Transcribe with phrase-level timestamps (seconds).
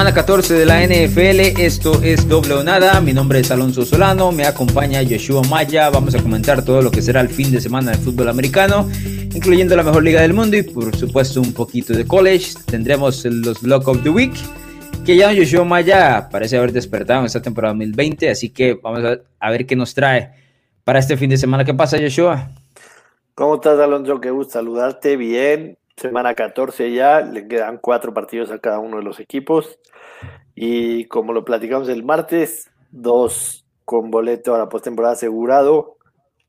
[0.00, 4.32] Semana 14 de la NFL, esto es doble o nada, mi nombre es Alonso Solano,
[4.32, 7.90] me acompaña Joshua Maya, vamos a comentar todo lo que será el fin de semana
[7.90, 8.88] del fútbol americano,
[9.34, 13.60] incluyendo la mejor liga del mundo y por supuesto un poquito de college, tendremos los
[13.60, 14.32] Block of the Week,
[15.04, 19.02] que ya Joshua Maya parece haber despertado en esta temporada 2020, así que vamos
[19.38, 20.30] a, ver qué nos trae
[20.82, 21.62] para este fin de semana.
[21.62, 22.48] ¿Qué pasa Joshua?
[23.34, 24.18] ¿Cómo estás Alonso?
[24.18, 29.02] Qué gusto saludarte, bien, semana 14 ya, le quedan cuatro partidos a cada uno de
[29.02, 29.78] los equipos.
[30.62, 35.96] Y como lo platicamos el martes, dos con boleto a la postemporada asegurado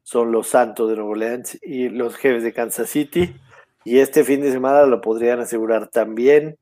[0.03, 3.33] son los Santos de Nuevo Orleans y los Jefes de Kansas City.
[3.85, 6.57] Y este fin de semana lo podrían asegurar también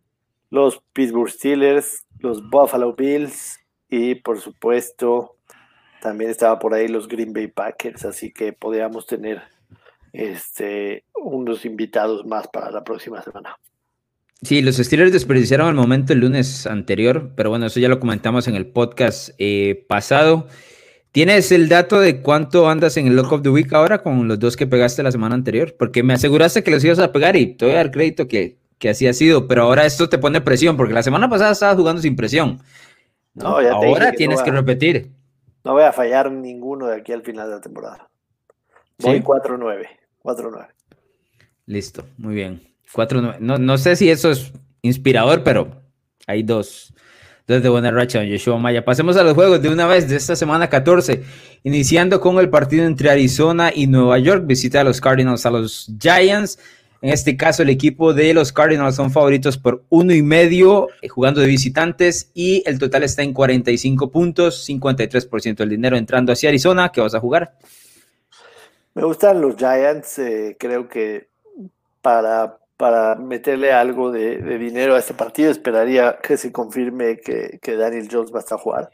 [0.52, 3.59] los Pittsburgh Steelers, los Buffalo Bills
[3.90, 5.35] y por supuesto
[6.04, 8.05] también estaba por ahí los Green Bay Packers.
[8.05, 9.41] Así que podríamos tener
[10.13, 13.57] este, unos invitados más para la próxima semana.
[14.41, 18.48] Sí, los Steelers desperdiciaron el momento el lunes anterior, pero bueno, eso ya lo comentamos
[18.48, 20.48] en el podcast eh, pasado.
[21.12, 24.40] ¿Tienes el dato de cuánto andas en el Lock of the Week ahora con los
[24.40, 25.76] dos que pegaste la semana anterior?
[25.77, 28.57] Porque me aseguraste que los ibas a pegar y te voy a dar crédito que,
[28.77, 31.76] que así ha sido, pero ahora esto te pone presión, porque la semana pasada estabas
[31.76, 32.62] jugando sin presión.
[33.34, 35.12] No, ahora tienes que repetir.
[35.65, 38.09] No voy a fallar ninguno de aquí al final de la temporada.
[38.99, 39.85] Voy 4-9.
[40.24, 40.68] 4-9.
[41.65, 42.68] Listo, muy bien.
[42.93, 43.40] 4-9.
[43.40, 44.51] No, no sé si eso es
[44.82, 45.82] inspirador, pero
[46.27, 46.93] hay dos.
[47.48, 48.85] Dos de buena racha, Yeshua Maya.
[48.85, 51.23] Pasemos a los juegos de una vez de esta semana 14,
[51.63, 54.43] iniciando con el partido entre Arizona y Nueva York.
[54.46, 56.59] Visita a los Cardinals a los Giants.
[57.01, 61.07] En este caso, el equipo de los Cardinals son favoritos por uno y medio, eh,
[61.07, 66.50] jugando de visitantes, y el total está en 45 puntos, 53% del dinero entrando hacia
[66.50, 66.91] Arizona.
[66.91, 67.53] ¿Qué vas a jugar?
[68.94, 71.30] Me gustan los Giants, eh, creo que
[72.02, 78.07] para, para meterle algo de, dinero a este partido esperaría que se confirme que, Daniel
[78.09, 78.90] Jones va a estar jugar.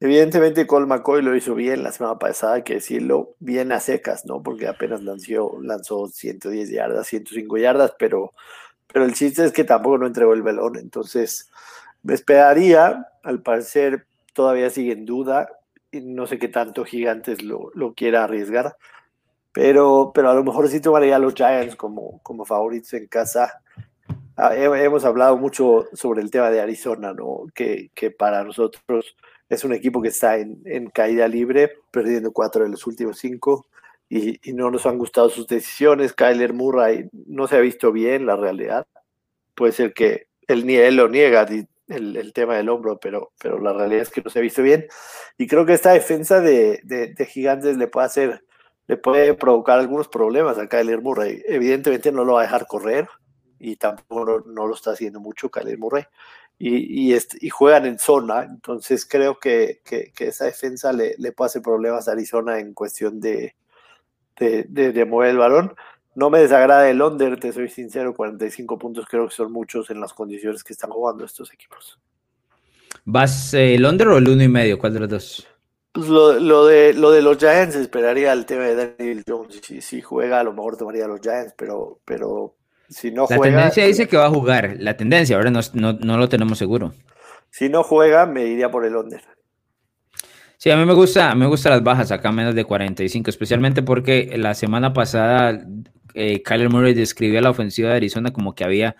[0.00, 4.26] Evidentemente Cole McCoy lo hizo bien la semana pasada, hay que decirlo, bien a secas,
[4.26, 4.42] ¿no?
[4.42, 8.34] Porque apenas lanzó, lanzó 110 yardas, 105 yardas, pero,
[8.92, 10.76] pero el chiste es que tampoco no entregó el balón.
[10.76, 11.50] Entonces,
[12.02, 14.04] me esperaría, al parecer
[14.34, 15.48] todavía sigue en duda,
[15.90, 18.76] y no sé qué tanto Gigantes lo, lo quiera arriesgar.
[19.52, 23.62] Pero, pero a lo mejor sí tomaría a los Giants como, como favoritos en casa.
[24.36, 27.46] Ah, hemos hablado mucho sobre el tema de Arizona, ¿no?
[27.54, 29.14] Que, que para nosotros
[29.48, 33.66] es un equipo que está en, en, caída libre, perdiendo cuatro de los últimos cinco,
[34.08, 36.14] y, y, no nos han gustado sus decisiones.
[36.14, 38.86] Kyler Murray no se ha visto bien, la realidad.
[39.54, 41.46] Puede ser que él, él lo niega,
[41.88, 44.62] el, el, tema del hombro, pero, pero la realidad es que no se ha visto
[44.62, 44.86] bien.
[45.38, 48.44] Y creo que esta defensa de, de, de Gigantes le puede hacer
[48.86, 51.42] le puede provocar algunos problemas a Kyler Murray.
[51.46, 53.08] Evidentemente no lo va a dejar correr
[53.58, 56.04] y tampoco no, lo está haciendo mucho Kyler Murray.
[56.58, 61.62] Y, y, juegan en zona, entonces creo que, que, esa defensa le, le, puede hacer
[61.62, 63.56] problemas a Arizona en cuestión de,
[64.38, 65.74] de, mover el balón.
[66.14, 70.00] No me desagrada el under, te soy sincero, 45 puntos creo que son muchos en
[70.00, 71.98] las condiciones que están jugando estos equipos.
[73.04, 74.78] ¿Vas eh, el o el uno y medio?
[74.78, 75.48] ¿Cuál de los dos?
[75.92, 79.60] Pues lo, lo, de, lo de los Giants esperaría el tema de Daniel Jones.
[79.62, 82.56] Si, si juega, a lo mejor tomaría a los Giants, pero, pero
[82.88, 83.44] si no juega.
[83.44, 84.76] La tendencia dice que va a jugar.
[84.78, 86.94] La tendencia, ahora no, no, no, lo tenemos seguro.
[87.50, 89.22] Si no juega, me iría por el under.
[90.56, 94.32] Sí, a mí me gusta, me gustan las bajas acá menos de 45, especialmente porque
[94.38, 95.66] la semana pasada
[96.14, 98.96] eh, Kyler Murray describió la ofensiva de Arizona como que había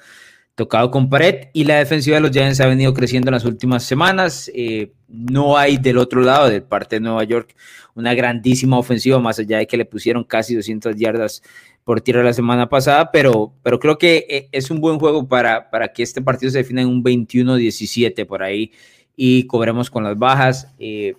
[0.55, 3.85] tocado con pared y la defensiva de los Giants ha venido creciendo en las últimas
[3.85, 4.51] semanas.
[4.55, 7.55] Eh, no hay del otro lado, del parte de Nueva York,
[7.95, 11.43] una grandísima ofensiva, más allá de que le pusieron casi 200 yardas
[11.85, 15.71] por tierra la semana pasada, pero, pero creo que eh, es un buen juego para,
[15.71, 18.73] para que este partido se defina en un 21-17 por ahí
[19.17, 20.73] y cobremos con las bajas.
[20.79, 21.15] Eh,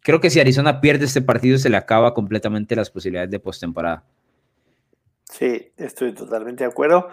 [0.00, 4.04] creo que si Arizona pierde este partido se le acaba completamente las posibilidades de postemporada.
[5.24, 7.08] Sí, estoy totalmente de acuerdo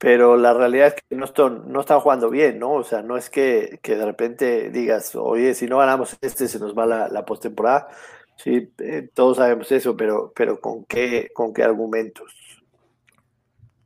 [0.00, 2.72] pero la realidad es que no están, no están jugando bien, ¿no?
[2.72, 6.58] O sea, no es que, que, de repente digas, oye, si no ganamos este, se
[6.58, 7.88] nos va la, la postemporada.
[8.34, 12.32] Sí, eh, todos sabemos eso, pero, pero ¿con, qué, ¿con qué argumentos?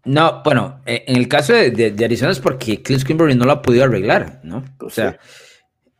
[0.04, 3.50] No, bueno, eh, en el caso de, de, Arizona es porque Cliff Kimberly no lo
[3.50, 4.62] ha podido arreglar, ¿no?
[4.78, 5.18] o sea,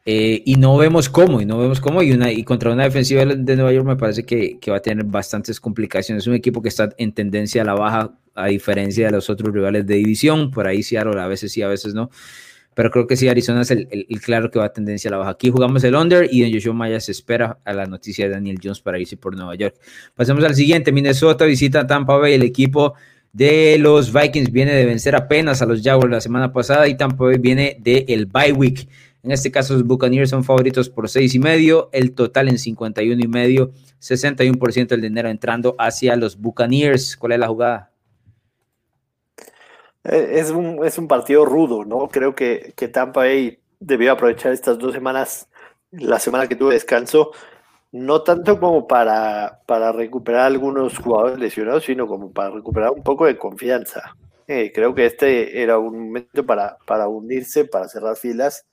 [0.07, 3.25] eh, y no vemos cómo, y no vemos cómo, y, una, y contra una defensiva
[3.25, 6.23] de Nueva York me parece que, que va a tener bastantes complicaciones.
[6.23, 9.53] Es un equipo que está en tendencia a la baja a diferencia de los otros
[9.53, 10.51] rivales de división.
[10.51, 12.11] Por ahí Seattle a veces sí, a veces no.
[12.75, 13.87] Pero creo que sí, Arizona es el,
[14.21, 15.31] claro que va a tendencia a la baja.
[15.31, 18.59] Aquí jugamos el under y en Joshua Maya se espera a la noticia de Daniel
[18.63, 19.77] Jones para irse por Nueva York.
[20.15, 20.91] Pasemos al siguiente.
[20.91, 22.95] Minnesota visita Tampa Bay, el equipo
[23.33, 27.25] de los Vikings viene de vencer apenas a los Jaguars la semana pasada y Tampa
[27.25, 28.89] Bay viene de el bye week.
[29.23, 33.25] En este caso, los Buccaneers son favoritos por seis y medio, el total en 51
[33.25, 37.17] y medio, 61% del dinero entrando hacia los Buccaneers.
[37.17, 37.94] ¿Cuál es la jugada?
[40.05, 42.09] Eh, es un, es un partido rudo, ¿no?
[42.09, 45.49] Creo que, que Tampa Bay debió aprovechar estas dos semanas,
[45.91, 47.33] la semana que tuve descanso,
[47.93, 53.27] no tanto como para, para recuperar algunos jugadores lesionados, sino como para recuperar un poco
[53.27, 54.17] de confianza.
[54.49, 58.67] Eh, creo que este era un momento para, para unirse, para cerrar filas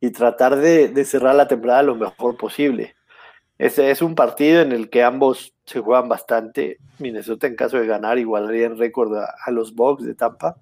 [0.00, 2.95] y tratar de, de, cerrar la temporada lo mejor posible.
[3.58, 6.78] Es un partido en el que ambos se juegan bastante.
[6.98, 10.56] Minnesota, en caso de ganar, igualaría en récord a, los Bucks de Tampa.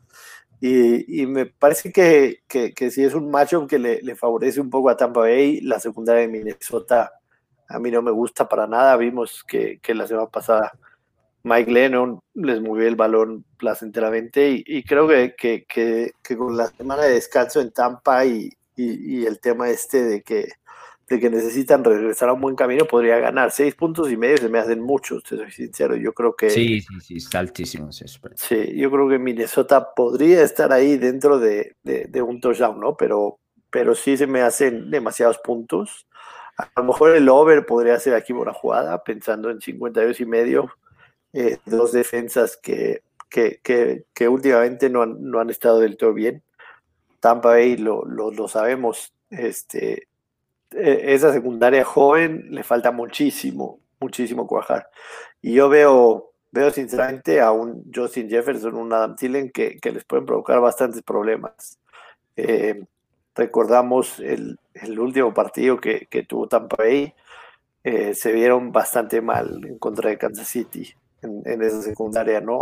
[0.61, 4.61] Y, y me parece que, que, que, si es un matchup que le, le favorece
[4.61, 7.13] un poco a Tampa Bay, la secundaria de Minnesota
[7.69, 8.97] a mí no me gusta para nada.
[8.97, 10.73] Vimos que, la semana pasada
[11.43, 17.61] Mike Lennon les movió el balón placenteramente y, creo que, con la semana de descanso
[17.61, 20.49] en Tampa y, el tema este de que,
[21.09, 23.51] de que necesitan regresar a un buen camino podría ganar.
[23.51, 25.97] Seis puntos y medio se me hacen muchos, te soy sincero.
[25.97, 26.51] Yo creo que...
[26.51, 27.91] Sí, sí, sí, está altísimo.
[27.93, 32.97] Sí, yo creo que Minnesota podría estar ahí dentro de, de un touchdown, ¿no?
[32.97, 33.39] Pero,
[33.71, 36.07] pero sí se me hacen demasiados puntos.
[36.57, 40.71] A lo mejor el over podría ser aquí una jugada, pensando en 52 y medio,
[41.33, 43.59] eh, dos defensas que, que,
[44.15, 46.45] que, últimamente no han, no han, estado del todo bien.
[47.19, 50.07] Tampa Bay lo, lo, sabemos, este,
[50.77, 54.89] esa secundaria joven le falta muchísimo, muchísimo cuajar.
[55.41, 60.05] Y yo veo, veo sinceramente a un Justin Jefferson, un Adam Thielen que, que les
[60.05, 61.79] pueden provocar bastantes problemas.
[62.37, 62.85] Eh,
[63.35, 67.15] recordamos el, el último partido que, que, tuvo Tampa Bay,
[67.83, 72.61] eh, se vieron bastante mal en contra de Kansas City en, en esa secundaria, ¿no?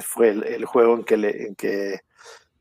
[0.00, 2.00] fue el, el, juego en que, le, en que,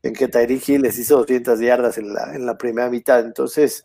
[0.02, 3.20] en que Tyreek les hizo 200 yardas en la, en la primera mitad.
[3.20, 3.84] Entonces,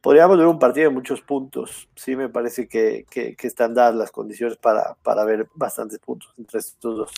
[0.00, 1.88] podríamos ver un partido de muchos puntos.
[1.94, 6.32] Sí, me parece que, que, que están dadas las condiciones para, para ver bastantes puntos
[6.38, 7.10] entre estos dos.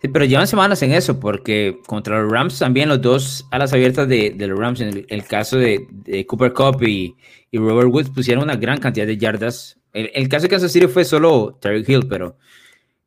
[0.00, 4.08] Sí, pero llevan semanas en eso, porque contra los Rams también los dos alas abiertas
[4.08, 7.16] de, de los Rams, en el, caso de, Cooper Cup y,
[7.50, 9.76] y, Robert Woods, pusieron una gran cantidad de yardas.
[9.92, 12.36] El, el caso de Kansas City fue solo Terry Hill, pero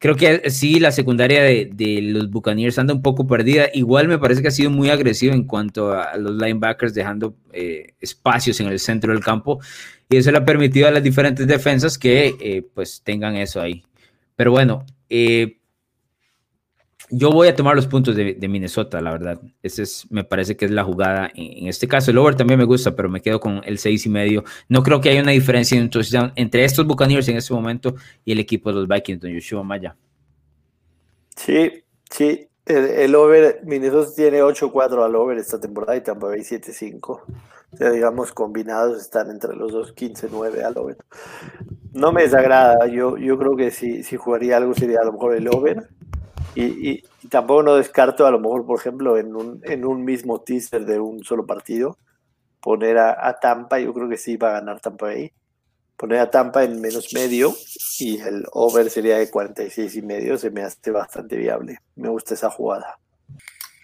[0.02, 3.68] creo que sí, la secundaria de, de, los Buccaneers anda un poco perdida.
[3.72, 7.94] Igual me parece que ha sido muy agresivo en cuanto a los linebackers, dejando eh,
[8.00, 9.60] espacios en el centro del campo,
[10.10, 13.84] y eso le ha permitido a las diferentes defensas que eh, pues tengan eso ahí.
[14.36, 15.60] Pero bueno, eh,
[17.12, 19.42] yo voy a tomar los puntos de, Minnesota, la verdad.
[19.62, 21.30] Ese es, me parece que es la jugada.
[21.36, 24.10] En, este caso, el over también me gusta, pero me quedo con el seis y
[24.10, 24.44] medio.
[24.70, 28.70] No creo que haya una diferencia entre estos Buccaneers en este momento y el equipo
[28.70, 29.96] de los Vikings, don Yoshua Maya.
[31.36, 32.48] Sí, sí.
[32.66, 37.02] El, over, Minnesota tiene 8-4 al over esta temporada y Tampa Bay 7-5.
[37.04, 40.98] O sea, digamos, combinados están entre los dos 15-9 al over.
[41.92, 42.88] No me desagrada.
[42.88, 45.90] Yo, yo creo que si, si jugaría algo sería a lo mejor el over
[46.56, 50.86] y, tampoco no descarto a lo mejor, por ejemplo, en un, en un mismo teaser
[50.86, 51.98] de un solo partido,
[52.62, 55.32] poner a, Tampa, yo creo que sí va a ganar Tampa ahí,
[55.98, 57.54] poner a Tampa en menos medio
[58.00, 61.80] y el over sería de 46 y medio, se me hace bastante viable.
[61.96, 62.98] Me gusta esa jugada.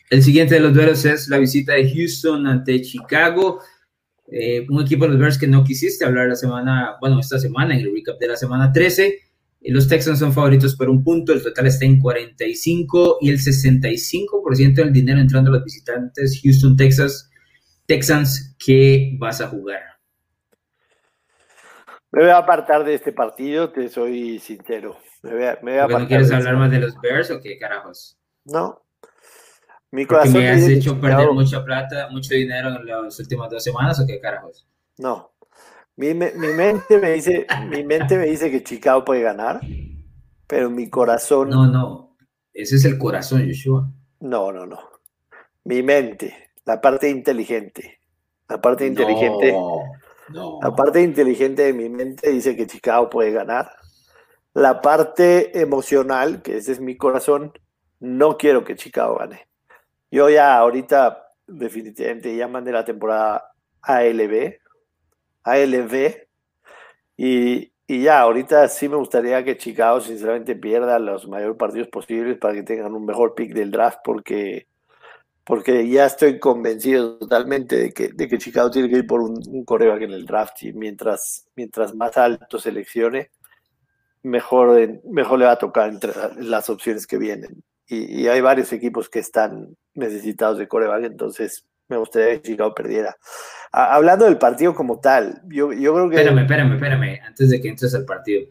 [0.09, 3.59] El siguiente de los duelos es la visita de Houston ante Chicago.
[4.29, 7.75] Eh, un equipo de los Bears que no quisiste hablar la semana, bueno, esta semana,
[7.75, 9.26] en el recap de la semana 13.
[9.61, 14.75] Los Texans son favoritos por un punto, el total está en 45 y el 65%
[14.75, 17.29] del dinero entrando a los visitantes Houston, Texas.
[17.85, 19.81] Texans, ¿qué vas a jugar?
[22.11, 24.97] Me voy a apartar de este partido, te soy sincero.
[25.23, 28.17] Me voy a, me ¿No quieres hablar más de los Bears o qué carajos?
[28.45, 28.83] No.
[29.91, 33.63] Mi corazón ¿Porque me has hecho perder mucha plata, mucho dinero en las últimas dos
[33.63, 34.67] semanas o qué carajos?
[34.97, 35.31] No.
[35.97, 39.59] Mi, mente me dice, mi mente me dice que Chicago puede ganar,
[40.45, 41.49] pero mi corazón.
[41.49, 42.15] No, no.
[42.53, 43.91] Ese es el corazón, Joshua.
[44.19, 44.79] No, no, no.
[45.63, 47.99] Mi mente, la parte inteligente.
[48.47, 49.51] La parte inteligente.
[50.29, 53.71] No, La parte inteligente de mi mente dice que Chicago puede ganar.
[54.53, 57.53] La parte emocional, que ese es mi corazón,
[57.99, 59.47] no quiero que Chicago gane.
[60.11, 63.51] Yo ya ahorita definitivamente ya mandé la temporada
[63.81, 64.59] ALB,
[65.47, 66.27] ALV.
[67.15, 72.37] Y, y ya, ahorita sí me gustaría que Chicago sinceramente pierda los mayores partidos posibles
[72.37, 74.67] para que tengan un mejor pick del draft porque,
[75.45, 79.41] porque ya estoy convencido totalmente de que, de que Chicago tiene que ir por un,
[79.47, 83.31] un coreback en el draft y mientras, mientras más alto seleccione,
[84.21, 86.11] mejor, mejor le va a tocar entre
[86.43, 87.63] las opciones que vienen.
[87.87, 93.15] y, hay varios equipos que están necesitados de coreback, entonces me gustaría que Chicago perdiera.
[93.72, 96.15] hablando del partido como tal, yo, yo creo que...
[96.17, 98.48] Espérame, espérame, espérame, antes de que entres al partido.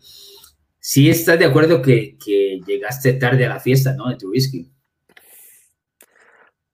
[0.78, 4.08] Sí estás de acuerdo que, que llegaste tarde a la fiesta, ¿no?
[4.08, 4.72] De tu whisky.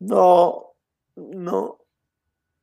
[0.01, 0.75] No,
[1.17, 1.79] no,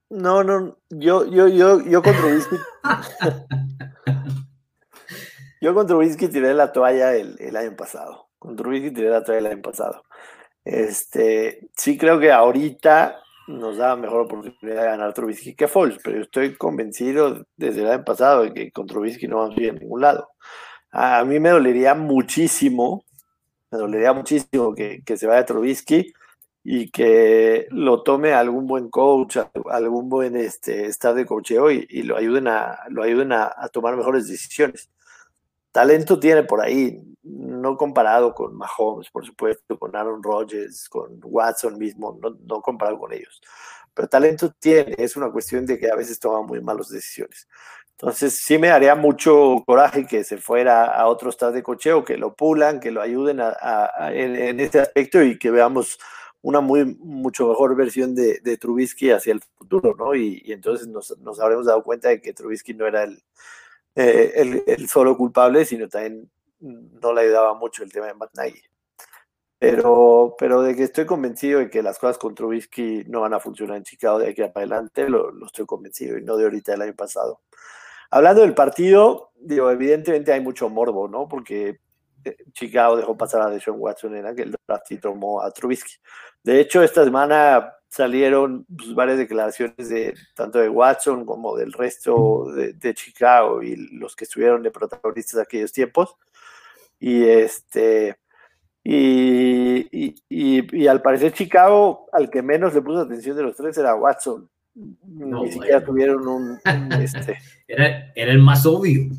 [0.09, 2.55] no, no, yo, yo, yo, yo contra whisky.
[5.61, 8.29] yo contra whisky tiré la toalla el, el año pasado.
[8.39, 10.03] Con Trubisky tiré la toalla el año pasado.
[10.63, 16.21] Este, sí creo que ahorita nos da mejor oportunidad de ganar Trubisky que Foles, pero
[16.21, 20.01] estoy convencido desde el año pasado de que con no vamos a ir a ningún
[20.01, 20.29] lado.
[20.91, 23.05] A mí me dolería muchísimo,
[23.71, 26.13] me dolería muchísimo que, que se vaya Trubisky
[26.63, 29.37] y que lo tome algún buen coach,
[29.71, 33.95] algún buen este, staff de cocheo y, y, lo ayuden, a, lo ayuden a tomar
[33.95, 34.89] mejores decisiones
[35.79, 41.77] talento tiene por ahí, no comparado con Mahomes, por supuesto, con Aaron Rodgers, con Watson
[41.77, 43.39] mismo, no, no comparado con ellos.
[43.93, 47.47] Pero talento tiene, es una cuestión de que a veces toma muy malas decisiones.
[47.91, 52.17] Entonces, sí me daría mucho coraje que se fuera a otro estado de cocheo, que
[52.17, 55.97] lo pulan, que lo ayuden a, en, este aspecto y que veamos
[56.41, 60.13] una muy, mucho mejor versión de, Trubisky hacia el futuro, ¿no?
[60.13, 63.23] Y, y entonces nos, nos habremos dado cuenta de que Trubisky no era el,
[63.95, 66.29] eh, el, solo culpable, sino también
[66.59, 68.61] no le ayudaba mucho el tema de Matt Nagy.
[69.57, 73.41] Pero, pero de que estoy convencido de que las cosas con Trubisky no van a
[73.41, 76.71] funcionar en Chicago de aquí para adelante, lo, lo estoy convencido y no de ahorita
[76.71, 77.41] del año pasado.
[78.09, 81.27] Hablando del partido, digo, evidentemente hay mucho morbo, ¿no?
[81.27, 81.79] Porque
[82.23, 85.93] eh, Chicago dejó pasar a Deshaun Watson en aquel draft y tomó a Trubisky.
[86.43, 92.45] De hecho, esta semana salieron pues, varias declaraciones de tanto de Watson como del resto
[92.53, 96.15] de, Chicago y los que estuvieron de protagonistas de aquellos tiempos.
[96.99, 98.17] Y este
[98.83, 103.95] y, y, al parecer Chicago al que menos le puso atención de los tres era
[103.95, 104.49] Watson.
[104.75, 106.59] Ni siquiera tuvieron un,
[107.01, 109.09] este, era, era el más obvio.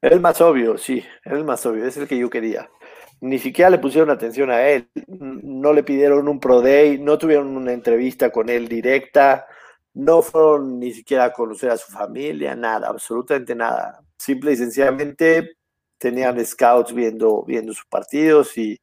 [0.00, 2.68] Era el más obvio, sí, era el más obvio, es el que yo quería
[3.22, 7.56] ni siquiera le pusieron atención a él, no le pidieron un pro day, no tuvieron
[7.56, 9.46] una entrevista con él directa,
[9.94, 14.02] no fueron ni siquiera a conocer a su familia, nada, absolutamente nada.
[14.18, 15.56] Simple y sencillamente
[15.98, 18.80] tenían scouts viendo, viendo sus partidos y,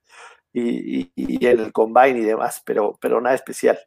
[0.53, 3.77] y, y, en el combine y demás, pero, pero nada especial.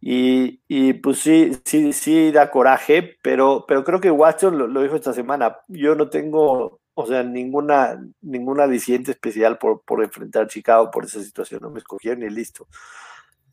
[0.00, 4.82] Y, y, pues sí, sí, sí da coraje, pero, pero creo que Watson lo, lo
[4.82, 5.58] dijo esta semana.
[5.68, 11.22] Yo no tengo o sea, ninguna, ninguna aliciente especial por, por enfrentar Chicago por esa
[11.22, 12.68] situación, no me escogieron ni listo.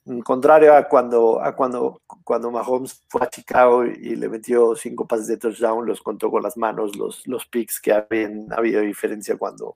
[0.05, 5.05] En contrario a cuando, a cuando, cuando Mahomes fue a Chicago y le metió cinco
[5.05, 9.35] pases de touchdown, los contó con las manos, los, los picks que habían habido diferencia
[9.35, 9.75] cuando,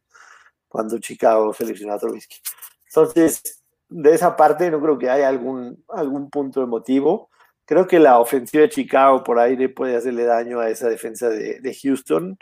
[0.70, 2.38] cuando Chicago seleccionó a Trubisky.
[2.86, 7.30] Entonces, de esa parte no creo que haya algún, algún punto emotivo.
[7.66, 11.60] Creo que la ofensiva de Chicago por aire puede hacerle daño a esa defensa de,
[11.60, 12.38] de Houston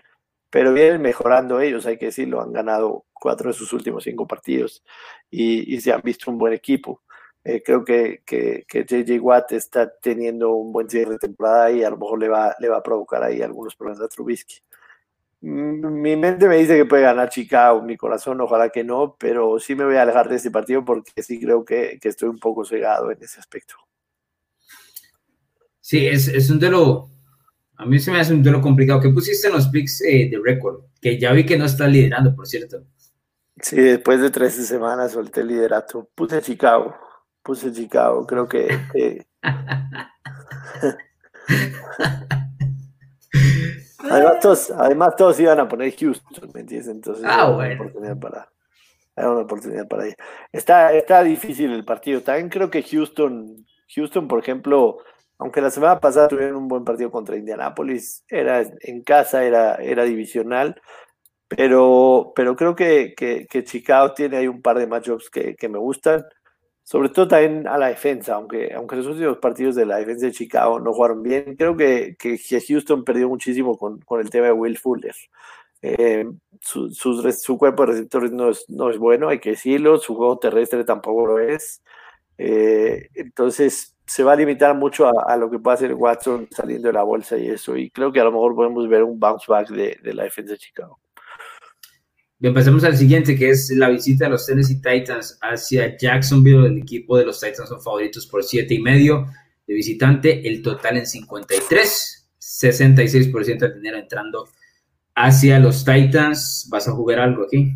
[0.50, 4.84] pero vienen mejorando ellos, hay que decirlo, han ganado cuatro de sus últimos cinco partidos
[5.30, 7.04] y, se han visto un buen equipo.
[7.44, 11.84] Eh, creo que, que, que, JJ Watt está teniendo un buen cierre de temporada y
[11.84, 14.56] a lo mejor le va, le va a provocar ahí algunos problemas a Trubisky.
[15.42, 19.60] Mm, mi mente me dice que puede ganar Chicago, mi corazón ojalá que no, pero
[19.60, 22.40] sí me voy a alejar de este partido porque sí creo que, que estoy un
[22.40, 23.76] poco cegado en ese aspecto.
[25.82, 27.15] Sí, es, es un lo
[27.78, 29.02] a mí se me hace un duelo complicado.
[29.02, 30.82] ¿Qué pusiste en los picks eh, de récord?
[31.02, 32.84] Que ya vi que no está liderando, por cierto.
[33.60, 36.10] Sí, después de 13 semanas solté el liderato.
[36.16, 36.96] Puse Chicago.
[37.42, 38.26] Puse Chicago.
[38.26, 38.68] Creo que.
[44.10, 46.88] además, todos, además, todos iban a poner Houston, ¿me entiendes?
[46.90, 47.74] Entonces, ah, bueno.
[47.74, 48.50] una oportunidad para.
[49.18, 50.16] Era una oportunidad para ir.
[50.52, 52.22] Está, está difícil el partido.
[52.22, 53.66] También creo que Houston,
[53.96, 54.98] Houston, por ejemplo,
[55.38, 60.04] aunque la semana pasada tuvieron un buen partido contra Indianapolis, era en casa, era, era
[60.04, 60.82] divisional,
[61.48, 65.78] pero, pero creo que, que, Chicago tiene ahí un par de matchups que, que me
[65.78, 66.26] gustan,
[66.84, 70.32] sobre todo también a la defensa, aunque, aunque los últimos partidos de la defensa de
[70.32, 72.38] Chicago no jugaron bien, creo que, que
[72.68, 75.16] Houston perdió muchísimo con, con el tema de Will Fuller.
[75.82, 76.26] Eh,
[76.62, 80.40] su, su, cuerpo de receptores no es, no es bueno, hay que decirlo, su juego
[80.40, 81.82] terrestre tampoco lo es.
[82.38, 86.94] Eh, entonces, se va a limitar mucho a, lo que puede hacer Watson saliendo de
[86.94, 87.76] la bolsa y eso.
[87.76, 90.54] Y creo que a lo mejor podemos ver un bounce back de, de la defensa
[90.54, 91.00] de Chicago.
[92.38, 96.68] Bien, pasemos al siguiente, que es la visita de los Tennessee Titans hacia Jacksonville.
[96.68, 99.26] El equipo de los Titans son favoritos por siete y medio
[99.66, 100.48] de visitante.
[100.48, 104.50] El total en 53, 66% de dinero entrando
[105.16, 106.68] hacia los Titans.
[106.70, 107.74] ¿Vas a jugar algo aquí?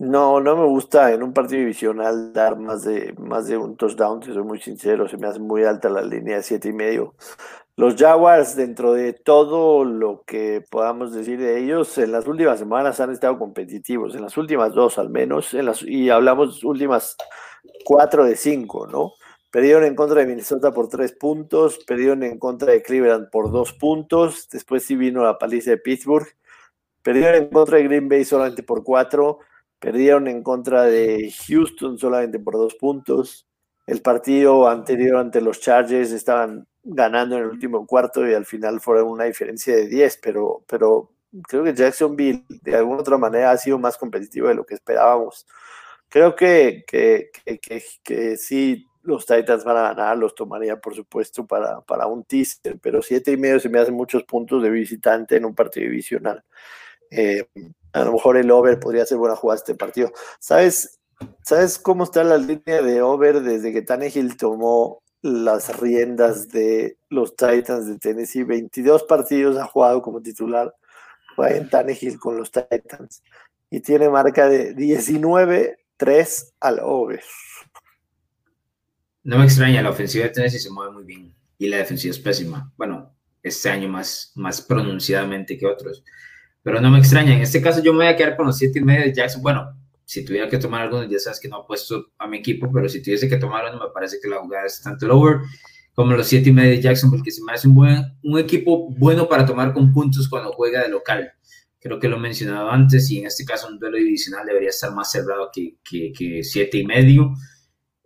[0.00, 4.22] No, no me gusta en un partido divisional dar más de, más de un touchdown,
[4.22, 7.14] si soy muy sincero, se me hace muy alta la línea de siete y medio.
[7.76, 12.98] Los Jaguars, dentro de todo lo que podamos decir de ellos, en las últimas semanas
[12.98, 17.16] han estado competitivos, en las últimas dos al menos, en las, y hablamos últimas
[17.84, 19.12] cuatro de cinco, ¿no?
[19.52, 23.72] Perdieron en contra de Minnesota por tres puntos, perdieron en contra de Cleveland por dos
[23.72, 26.26] puntos, después sí vino la paliza de Pittsburgh,
[27.02, 29.38] perdieron en contra de Green Bay solamente por cuatro,
[29.78, 33.46] Perdieron en contra de Houston solamente por dos puntos.
[33.86, 38.80] El partido anterior ante los Chargers estaban ganando en el último cuarto y al final
[38.80, 41.12] fueron una diferencia de 10, pero, pero
[41.48, 45.46] creo que Jacksonville de alguna otra manera ha sido más competitivo de lo que esperábamos.
[46.08, 51.46] Creo que, que, que, que, sí, los Titans van a ganar, los tomaría por supuesto
[51.46, 55.36] para, para un teaser, pero siete y medio se me hacen muchos puntos de visitante
[55.36, 56.44] en un partido divisional.
[57.10, 57.46] Eh,
[57.92, 60.12] a lo mejor el over podría ser buena jugada este partido.
[60.40, 61.00] ¿Sabes,
[61.42, 67.36] ¿Sabes cómo está la línea de over desde que Tannehill tomó las riendas de los
[67.36, 68.42] Titans de Tennessee?
[68.42, 70.74] 22 partidos ha jugado como titular
[71.38, 73.22] en Tannehill con los Titans
[73.70, 77.22] y tiene marca de 19-3 al over.
[79.22, 82.18] No me extraña, la ofensiva de Tennessee se mueve muy bien y la defensiva es
[82.18, 82.72] pésima.
[82.76, 86.04] Bueno, este año más, más pronunciadamente que otros
[86.64, 87.34] pero no me extraña.
[87.34, 89.42] En este caso yo me voy a quedar con los siete y medio de Jackson.
[89.42, 92.70] Bueno, si tuviera que tomar algunos, ya sabes que no he puesto a mi equipo,
[92.72, 95.40] pero si tuviese que tomar uno, me parece que la jugada es tanto el over
[95.94, 98.88] como los siete y medio de Jackson, porque se me hace un, buen, un equipo
[98.90, 101.32] bueno para tomar con puntos cuando juega de local.
[101.78, 104.90] Creo que lo he mencionado antes y en este caso un duelo divisional debería estar
[104.92, 107.34] más cerrado que, que, siete y medio.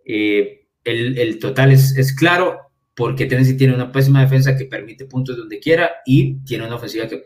[0.05, 2.57] Eh, el, el, total es, es claro
[2.93, 7.07] porque Tennessee tiene una pésima defensa que permite puntos donde quiera y tiene una ofensiva
[7.07, 7.23] que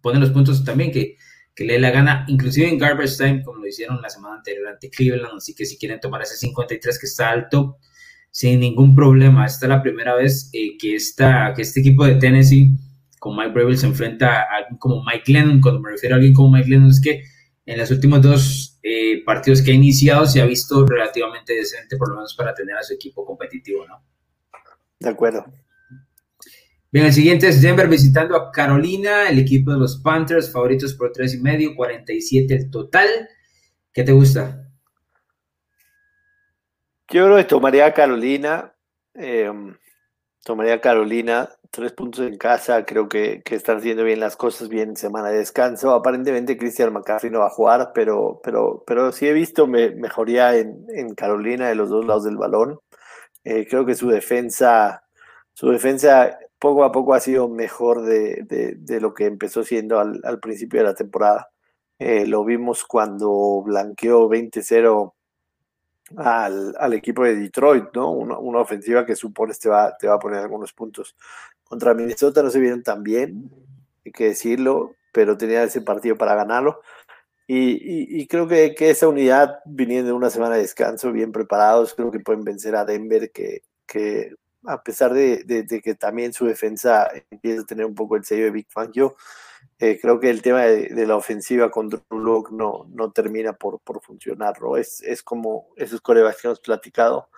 [0.00, 1.16] pone los puntos también que,
[1.54, 4.68] que le dé la gana, inclusive en garbage time, como lo hicieron la semana anterior
[4.68, 7.78] ante Cleveland, así que si quieren tomar ese 53 que está alto,
[8.30, 9.46] sin ningún problema.
[9.46, 12.76] Esta es la primera vez eh, que, esta, que este equipo de Tennessee
[13.18, 15.60] con Mike Bravel se enfrenta a alguien como Mike Lennon.
[15.60, 17.24] Cuando me refiero a alguien como Mike Lennon es que
[17.66, 22.08] en los últimos dos eh, partidos que ha iniciado se ha visto relativamente decente, por
[22.10, 24.02] lo menos para tener a su equipo competitivo, ¿no?
[25.00, 25.44] De acuerdo.
[26.90, 31.12] Bien, el siguiente es Denver visitando a Carolina, el equipo de los Panthers, favoritos por
[31.12, 33.06] tres y medio, 47 el total.
[33.92, 34.70] ¿Qué te gusta?
[37.10, 38.74] Yo creo que tomaría a Carolina.
[39.12, 39.52] Eh,
[40.42, 42.86] tomaría a Carolina, tres puntos en casa.
[42.86, 45.92] Creo que, están haciendo bien las cosas, bien semana de descanso.
[45.92, 51.14] Aparentemente Christian McCaffrey no va a jugar, pero, pero, pero sí he visto mejoría en,
[51.14, 52.80] Carolina de los dos lados del balón.
[53.44, 55.02] Eh, creo que su defensa,
[55.52, 60.80] su defensa poco a poco ha sido mejor de, lo que empezó siendo al, principio
[60.80, 61.50] de la temporada.
[61.98, 65.12] Eh, lo vimos cuando blanqueó 20-0
[66.16, 68.10] al, equipo de Detroit, ¿no?
[68.10, 71.16] Una, ofensiva que supone te va, te va a poner algunos puntos.
[71.64, 73.50] Contra Minnesota no se vieron tan bien,
[74.04, 76.80] hay que decirlo, pero tenía ese partido para ganarlo.
[77.50, 82.10] Y, creo que, que, esa unidad, viniendo de una semana de descanso, bien preparados, creo
[82.10, 84.34] que pueden vencer a Denver, que, que
[84.68, 88.50] a pesar de, que también su defensa empieza a tener un poco el sello de
[88.50, 89.16] Big Fangio,
[89.78, 94.02] eh, creo que el tema de, la ofensiva con Drew no, no termina por, por
[94.02, 97.30] funcionar, Es, es como esos corebacks que hemos platicado.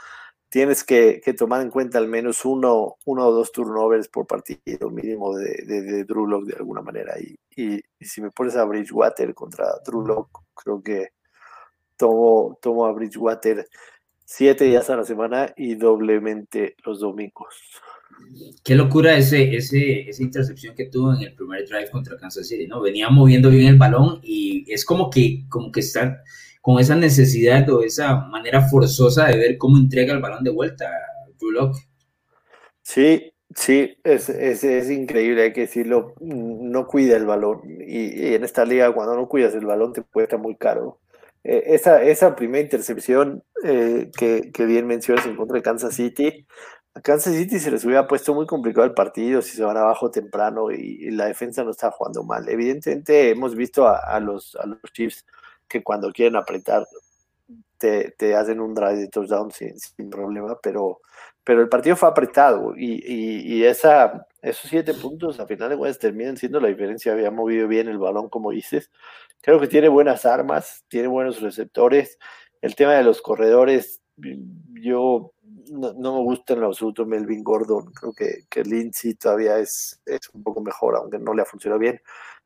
[0.49, 5.37] Tienes que, tomar en cuenta al menos uno, uno o dos turnovers por partido mínimo
[5.37, 7.15] de, de, de Drew de alguna manera.
[7.21, 11.11] Y, y, si me pones a Bridgewater contra Drew creo que
[11.97, 13.69] tomo, tomo a Bridgewater
[14.33, 17.53] siete días a la semana y doblemente los domingos.
[18.63, 22.69] Qué locura ese, ese, esa intercepción que tuvo en el primer drive contra Kansas City,
[22.69, 22.81] ¿no?
[22.81, 26.23] Venía moviendo bien el balón y es como que, como que está
[26.63, 30.89] con esa necesidad o esa manera forzosa de ver cómo entrega el balón de vuelta,
[31.41, 31.73] Drew
[32.83, 38.35] Sí, sí, es, es, es, increíble, hay que decirlo, no cuida el balón y, y,
[38.35, 41.00] en esta liga cuando no cuidas el balón te cuesta muy caro.
[41.45, 46.47] Eh, esa, esa primera intercepción eh, que, que, bien mencionas en contra de Kansas City,
[46.95, 50.11] a Kansas City se les hubiera puesto muy complicado el partido si se van abajo
[50.11, 52.49] temprano y, la defensa no está jugando mal.
[52.49, 55.25] Evidentemente hemos visto a, los, a los Chiefs
[55.69, 56.87] que cuando quieren apretar
[57.79, 61.01] te, te hacen un drive de touchdown sin, sin problema, pero,
[61.45, 65.99] pero el partido fue apretado y, y, esa, esos siete puntos a final de cuentas
[65.99, 67.13] terminan siendo la diferencia.
[67.13, 68.91] Había movido bien el balón, como dices,
[69.43, 72.19] Creo que tiene buenas armas, tiene buenos receptores.
[72.61, 75.33] El tema de los corredores, yo
[75.71, 77.93] no, me gusta en lo absoluto Melvin Gordon.
[77.93, 81.79] Creo que, que Lindsay todavía es, es un poco mejor, aunque no le ha funcionado
[81.79, 82.01] bien.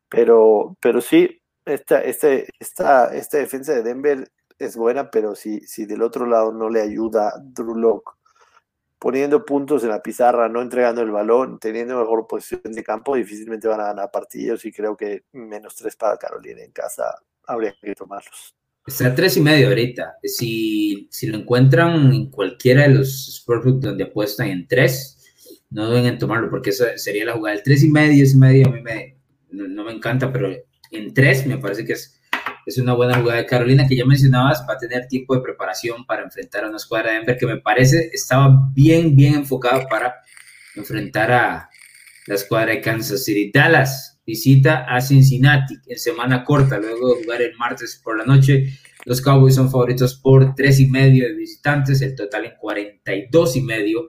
[0.08, 5.86] Pero, pero sí, esta, este, esta, esta defensa de Denver es buena, pero si, si
[5.86, 8.02] del otro lado no le ayuda Drew
[9.04, 13.68] poniendo puntos en la pizarra, no entregando el balón, teniendo mejor posición de campo, difícilmente
[13.68, 17.14] van a ganar partidos y creo que menos tres para Carolina en casa
[17.46, 18.56] habría que tomarlos.
[18.86, 20.14] Está a tres y medio ahorita.
[20.22, 25.22] Si, si lo encuentran en cualquiera de los sportbooks donde apuestan en tres,
[25.68, 27.56] no deben en tomarlo porque esa sería la jugada.
[27.56, 29.18] El tres y medio es medio, a mí me,
[29.50, 30.50] no, me encanta, pero
[30.90, 32.22] en tres me parece que es,
[32.66, 36.06] es una buena jugada de Carolina que ya mencionabas, va a tener tiempo de preparación
[36.06, 40.16] para enfrentar a una escuadra de Denver que me parece estaba bien, bien enfocado para
[40.74, 41.70] enfrentar a
[42.26, 43.50] la escuadra de Kansas City.
[43.52, 48.78] Dallas visita a Cincinnati en semana corta, luego de jugar el martes por la noche.
[49.04, 53.60] Los Cowboys son favoritos por tres y medio de visitantes, el total en 42 y
[53.60, 54.08] medio.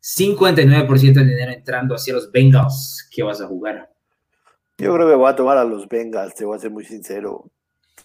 [0.00, 3.08] 59% de dinero entrando hacia los Bengals.
[3.12, 3.92] ¿Qué vas a jugar?
[4.78, 7.50] Yo creo que voy a tomar a los Bengals, te voy a ser muy sincero.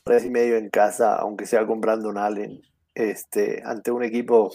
[0.03, 2.61] Tres y medio en casa, aunque sea con Brandon Allen,
[2.95, 4.51] este, ante un equipo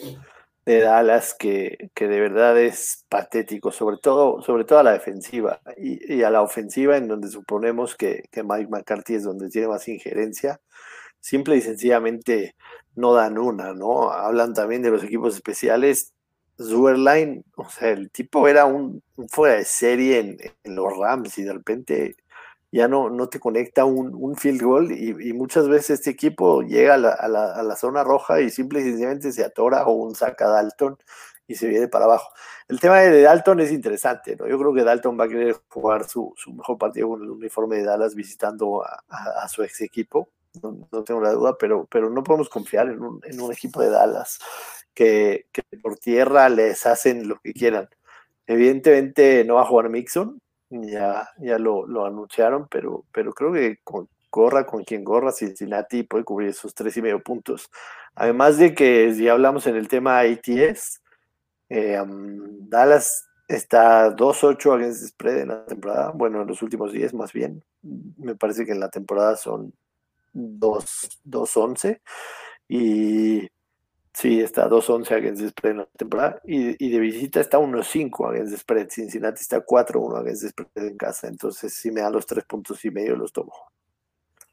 [0.65, 5.61] de Dallas que, que, de verdad es patético, sobre todo, sobre todo a la defensiva
[5.77, 9.87] y, a la ofensiva en donde suponemos que, que, Mike McCarthy es donde tiene más
[9.87, 10.61] injerencia,
[11.21, 12.57] simple y sencillamente
[12.97, 14.11] no dan una, ¿no?
[14.11, 16.13] Hablan también de los equipos especiales.
[16.59, 21.45] Zuerline, o sea, el tipo era un, fuera de serie en, en los Rams y
[21.45, 22.17] de repente
[22.77, 26.99] ya no, no te conecta un, field goal y, muchas veces este equipo llega a
[26.99, 30.99] la, zona roja y simple y sencillamente se atora o un saca Dalton
[31.47, 32.29] y se viene para abajo.
[32.69, 34.47] El tema de Dalton es interesante, ¿no?
[34.47, 37.85] Yo creo que Dalton va a querer jugar su, mejor partido con el uniforme de
[37.85, 40.29] Dallas visitando a, su ex equipo,
[40.63, 44.39] no, tengo la duda, pero, pero no podemos confiar en un, equipo de Dallas
[44.93, 47.89] que, que por tierra les hacen lo que quieran.
[48.47, 53.79] Evidentemente no va a jugar Mixon, ya, ya lo, lo anunciaron, pero, pero creo que
[53.85, 57.71] con, gorra con quien gorra, Cincinnati puede cubrir esos tres y medio puntos.
[58.15, 61.01] Además de que si hablamos en el tema ATS,
[61.69, 67.33] eh, Dallas está 2-8 against spread en la temporada, bueno, en los últimos 10 más
[67.33, 69.73] bien, me parece que en la temporada son
[70.35, 72.01] 2-11
[72.69, 73.49] y
[74.19, 76.41] Sí, está 2-11 against spread en la temporada.
[76.47, 78.89] Y, de visita está 1-5 against spread.
[78.89, 81.29] Cincinnati está 4-1 against spread en casa.
[81.29, 83.53] Entonces, si me dan los tres puntos y medio, los tomo.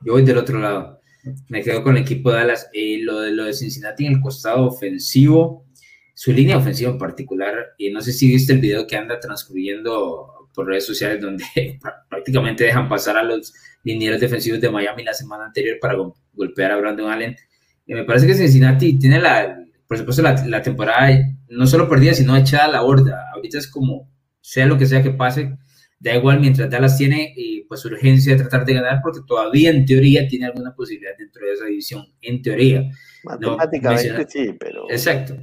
[0.02, 1.00] Yo voy del otro lado.
[1.48, 2.70] Me quedo con el equipo de Dallas.
[2.74, 5.66] Eh, lo, de, lo de Cincinnati en el costado ofensivo,
[6.14, 7.56] su línea ofensiva en particular.
[7.78, 11.46] Y no sé si viste el video que anda transcurriendo por redes sociales donde
[12.10, 13.54] prácticamente dejan pasar a los
[13.86, 15.96] linieros defensivos de Miami la semana anterior para
[16.34, 17.38] golpear a Brandon Allen
[17.86, 21.10] me parece que Cincinnati tiene la, por supuesto, la, temporada
[21.50, 23.30] no solo perdida, sino echada a la borda.
[23.34, 24.10] Ahorita es como,
[24.42, 25.58] sea lo que sea que pase,
[26.00, 29.86] da igual mientras Dallas tiene eh, pues urgencia de tratar de ganar, porque todavía en
[29.86, 32.90] teoría tiene alguna posibilidad dentro de esa división, en teoría.
[33.24, 34.90] Matemáticamente sí, pero...
[34.90, 35.36] Exacto.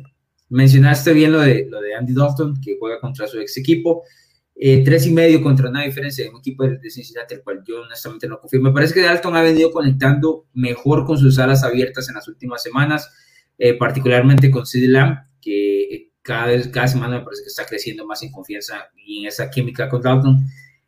[0.48, 4.02] Mencionaste bien lo de, lo de Andy Dalton, que juega contra su ex equipo.
[4.62, 7.80] Eh, tres y medio contra una diferencia de un equipo de, Cincinnati, el cual yo
[7.80, 8.60] honestamente no confío.
[8.60, 12.62] Me parece que Dalton ha venido conectando mejor con sus alas abiertas en las últimas
[12.62, 13.10] semanas,
[13.56, 18.22] eh, particularmente con Sid Lamb, que cada, cada semana me parece que está creciendo más
[18.22, 20.44] en confianza y en esa química con Dalton.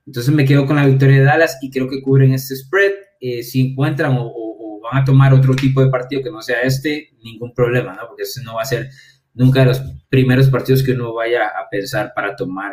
[0.06, 2.92] Entonces me quedo con la victoria de Dallas y creo que cubren este spread.
[3.20, 6.60] Eh, si encuentran o, o, van a tomar otro tipo de partido que no sea
[6.60, 8.06] este, ningún problema, ¿no?
[8.06, 8.90] Porque ese no va a ser
[9.32, 12.72] nunca de los primeros partidos que uno vaya a pensar para tomar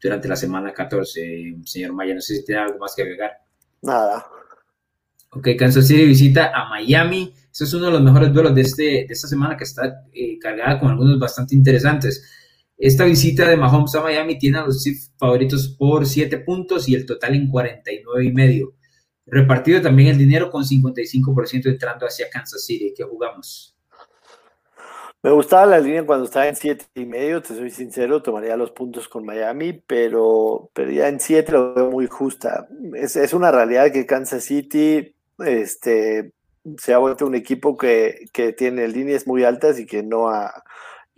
[0.00, 2.14] durante la semana 14, señor Maya.
[2.14, 3.32] No sé si tiene algo más que agregar.
[3.82, 4.26] Nada.
[5.32, 7.32] Ok, Kansas City visita a Miami.
[7.52, 10.38] Ese es uno de los mejores duelos de, este, de esta semana que está eh,
[10.38, 12.24] cargada con algunos bastante interesantes.
[12.76, 16.94] Esta visita de Mahomes a Miami tiene a los Chiefs favoritos por 7 puntos y
[16.94, 18.74] el total en 49 y medio.
[19.26, 22.92] Repartido también el dinero con 55% entrando hacia Kansas City.
[22.96, 23.69] ¿Qué jugamos?
[25.22, 28.70] Me gustaba la línea cuando estaba en siete y medio, te soy sincero, tomaría los
[28.70, 32.66] puntos con Miami, pero, pero ya en siete lo veo muy justa.
[32.94, 36.32] Es, es una realidad que Kansas City este,
[36.78, 40.64] se ha vuelto un equipo que, que tiene líneas muy altas y que no ha,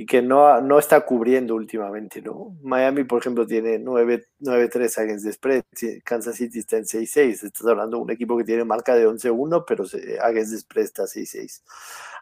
[0.02, 2.56] y que no, no está cubriendo últimamente, ¿no?
[2.60, 5.62] Miami, por ejemplo, tiene 9-3 against the spread,
[6.02, 9.64] Kansas City está en 6-6, estás hablando de un equipo que tiene marca de 11-1,
[9.64, 9.84] pero
[10.20, 11.62] against the spread está 6-6.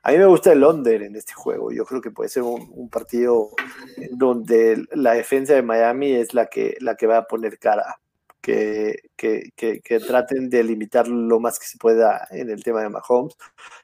[0.03, 2.90] A mí me gusta el under en este juego, yo creo que puede ser un,
[2.90, 3.49] partido
[4.11, 7.99] donde la defensa de Miami es la que, la que va a poner cara,
[8.43, 12.83] que, que, que, que traten de limitar lo más que se pueda en el tema
[12.83, 13.38] de Mahomes.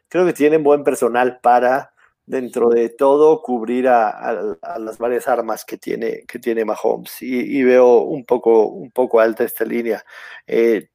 [0.09, 1.95] Creo que tienen buen personal para
[2.27, 8.03] dentro de todo cubrir a, las varias armas que tiene, que tiene Mahomes y, veo
[8.03, 10.05] un poco, un poco alta esta línea.
[10.47, 10.91] Eh,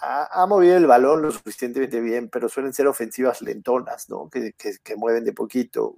[0.00, 4.28] ha, movido el balón lo suficientemente bien, pero suelen ser ofensivas lentonas, ¿no?
[4.30, 5.96] Que, que, mueven de poquito.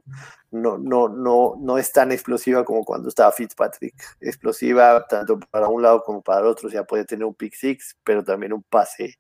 [0.51, 3.95] No, no, no, no es tan explosiva como cuando estaba Fitzpatrick.
[4.21, 6.69] Explosiva tanto para un lado como para el otro.
[6.69, 9.19] O sea, puede tener un pick six, pero también un pase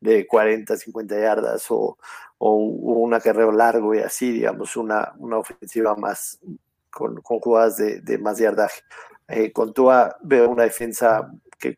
[0.00, 1.98] de 40, 50 yardas o,
[2.38, 6.40] o un acarreo largo y así, digamos, una, una ofensiva más
[6.90, 8.82] con, con jugadas de, de más yardaje.
[9.28, 11.30] Eh, con Tua veo una defensa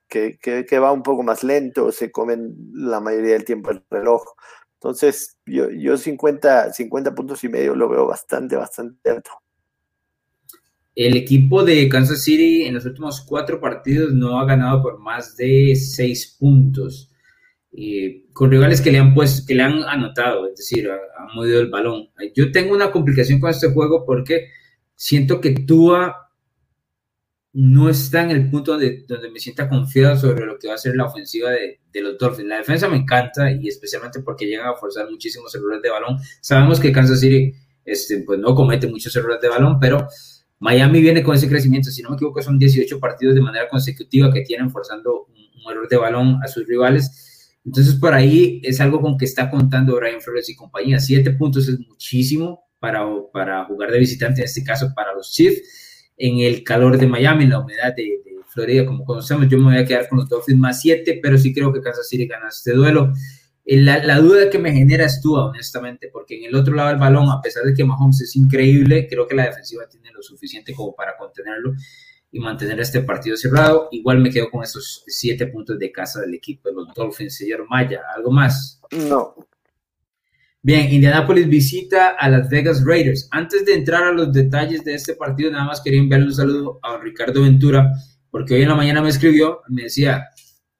[0.08, 4.22] que, que, va un poco más lento, se comen la mayoría del tiempo el reloj.
[4.74, 9.30] Entonces, yo, yo 50, 50 puntos y medio lo veo bastante, bastante alto.
[10.94, 15.36] El equipo de Kansas City en los últimos cuatro partidos no ha ganado por más
[15.36, 17.10] de seis puntos.
[17.72, 21.60] Eh, con rivales que le han puesto, que le han anotado, es decir, han movido
[21.60, 22.08] el balón.
[22.34, 24.48] Yo tengo una complicación con este juego porque
[24.94, 26.23] siento que Tua
[27.54, 30.78] no está en el punto donde, donde me sienta confiado sobre lo que va a
[30.78, 32.48] ser la ofensiva de, los Dolphins.
[32.48, 36.18] La defensa me encanta y especialmente porque llegan a forzar muchísimos errores de balón.
[36.40, 40.08] Sabemos que Kansas City este, pues no comete muchos errores de balón, pero
[40.58, 41.92] Miami viene con ese crecimiento.
[41.92, 45.88] Si no me equivoco, son 18 partidos de manera consecutiva que tienen forzando un, error
[45.88, 47.56] de balón a sus rivales.
[47.64, 50.98] Entonces, por ahí es algo con que está contando Brian Flores y compañía.
[50.98, 55.83] Siete puntos es muchísimo para, para jugar de visitante, en este caso para los Chiefs
[56.16, 59.48] en el calor de Miami, en la humedad de, Florida, como conocemos.
[59.48, 62.08] Yo me voy a quedar con los Dolphins más 7, pero sí creo que Kansas
[62.08, 63.12] City gana este duelo.
[63.64, 66.90] Eh, la, la, duda que me genera es tú, honestamente, porque en el otro lado
[66.90, 70.22] del balón, a pesar de que Mahomes es increíble, creo que la defensiva tiene lo
[70.22, 71.72] suficiente como para contenerlo
[72.30, 73.88] y mantener este partido cerrado.
[73.90, 77.36] Igual me quedo con esos siete puntos de casa del equipo de los Dolphins.
[77.36, 78.80] Señor Maya, ¿algo más?
[79.08, 79.34] No,
[80.64, 83.28] Bien, Indianapolis visita a Las Vegas Raiders.
[83.30, 86.80] Antes de entrar a los detalles de este partido, nada más quería enviarle un saludo
[86.82, 87.92] a Ricardo Ventura,
[88.30, 90.24] porque hoy en la mañana me escribió, me decía,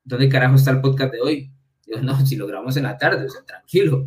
[0.03, 1.53] ¿dónde carajo está el podcast de hoy?
[1.87, 4.07] Yo, no, si lo grabamos en la tarde, o sea, tranquilo.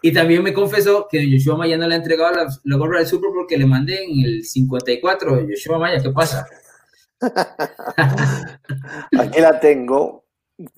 [0.00, 3.08] Y también me confesó que Joshua Maya no le ha entregado la, la gorra del
[3.08, 5.44] Super porque le mandé en el 54.
[5.48, 6.46] Joshua Maya, ¿qué pasa?
[9.18, 10.25] Aquí la tengo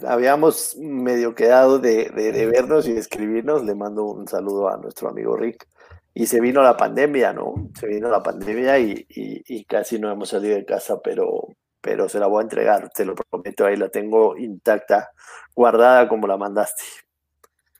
[0.07, 2.11] habíamos medio quedado de,
[2.53, 3.65] vernos y de escribirnos.
[3.65, 5.67] Le mando un saludo a nuestro amigo Rick.
[6.15, 7.71] Y se vino la pandemia, ¿no?
[7.79, 11.49] Se vino la pandemia y, casi no hemos salido de casa, pero,
[11.81, 13.67] pero se la voy a entregar, te lo prometo.
[13.67, 15.11] Ahí la tengo intacta,
[15.55, 16.83] guardada como la mandaste.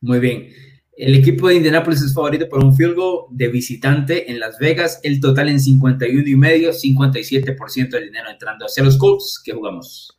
[0.01, 0.49] Muy bien.
[0.97, 5.01] El equipo de Indianapolis es favorito por un field goal de visitante en Las Vegas.
[5.05, 10.18] El total en 51 y medio, 57% del dinero entrando hacia los Colts que jugamos.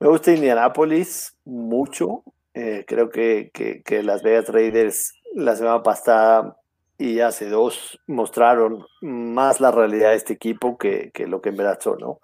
[0.00, 2.22] Me gusta Indianapolis mucho.
[2.54, 6.56] Eh, creo que, que, Las Vegas Raiders la semana pasada
[6.96, 11.56] y hace dos mostraron más la realidad de este equipo que, que lo que en
[11.56, 12.20] verdad son, ¿no?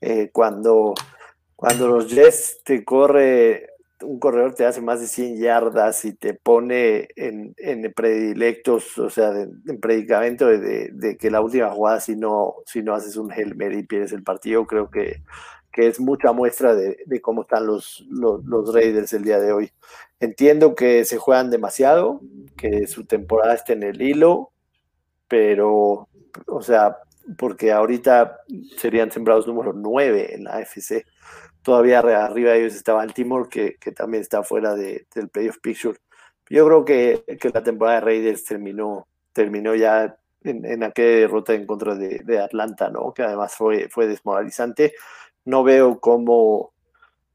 [0.00, 0.94] Eh, cuando,
[1.56, 3.70] cuando los Jets te corre,
[4.02, 9.10] un corredor te hace más de 100 yardas y te pone en, en predilectos, o
[9.10, 13.32] sea, en predicamento de, de, que la última jugada, si no, si no haces un
[13.32, 15.22] Helmer y pierdes el partido, creo que
[15.76, 19.72] que es mucha muestra de, cómo están los, los, Raiders el día de hoy.
[20.20, 22.22] Entiendo que se juegan demasiado,
[22.56, 24.52] que su temporada está en el hilo,
[25.28, 26.08] pero,
[26.46, 26.96] o sea,
[27.36, 28.38] porque ahorita
[28.78, 31.04] serían sembrados número 9 en la AFC.
[31.60, 35.98] Todavía arriba de ellos está Baltimore, que, que también está fuera de, del playoff picture.
[36.48, 41.52] Yo creo que, que, la temporada de Raiders terminó, terminó ya en, en aquella derrota
[41.52, 43.12] en contra de, de, Atlanta, ¿no?
[43.12, 44.94] Que además fue, fue desmoralizante
[45.46, 46.74] no veo cómo,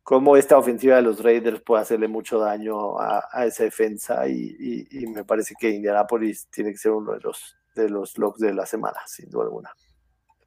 [0.03, 5.23] cómo esta ofensiva de los Raiders puede hacerle mucho daño a, esa defensa y, me
[5.23, 8.97] parece que Indianapolis tiene que ser uno de los, de los locks de la semana,
[9.07, 9.71] sin duda alguna.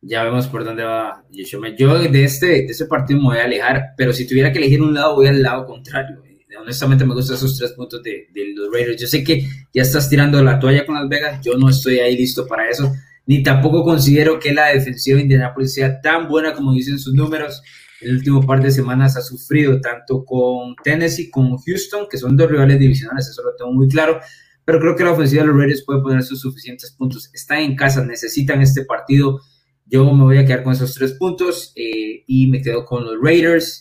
[0.03, 3.94] Ya vemos por dónde va Yo de este, de este partido me voy a alejar,
[3.96, 6.22] pero si tuviera que elegir un lado, voy al lado contrario.
[6.61, 9.00] Honestamente me gustan esos tres puntos de, de los Raiders.
[9.00, 12.16] Yo sé que ya estás tirando la toalla con Las Vegas, yo no estoy ahí
[12.16, 12.92] listo para eso
[13.27, 17.63] ni tampoco considero que la defensiva de Indianapolis sea tan buena como dicen sus números.
[18.01, 22.51] El último par de semanas ha sufrido tanto con Tennessee como Houston, que son dos
[22.51, 24.21] rivales divisionales, eso lo tengo muy claro.
[24.65, 27.31] Pero creo que la ofensiva de los Raiders puede poner sus suficientes puntos.
[27.33, 29.41] Están en casa, necesitan este partido.
[29.87, 33.17] Yo me voy a quedar con esos tres puntos eh, y me quedo con los
[33.23, 33.81] Raiders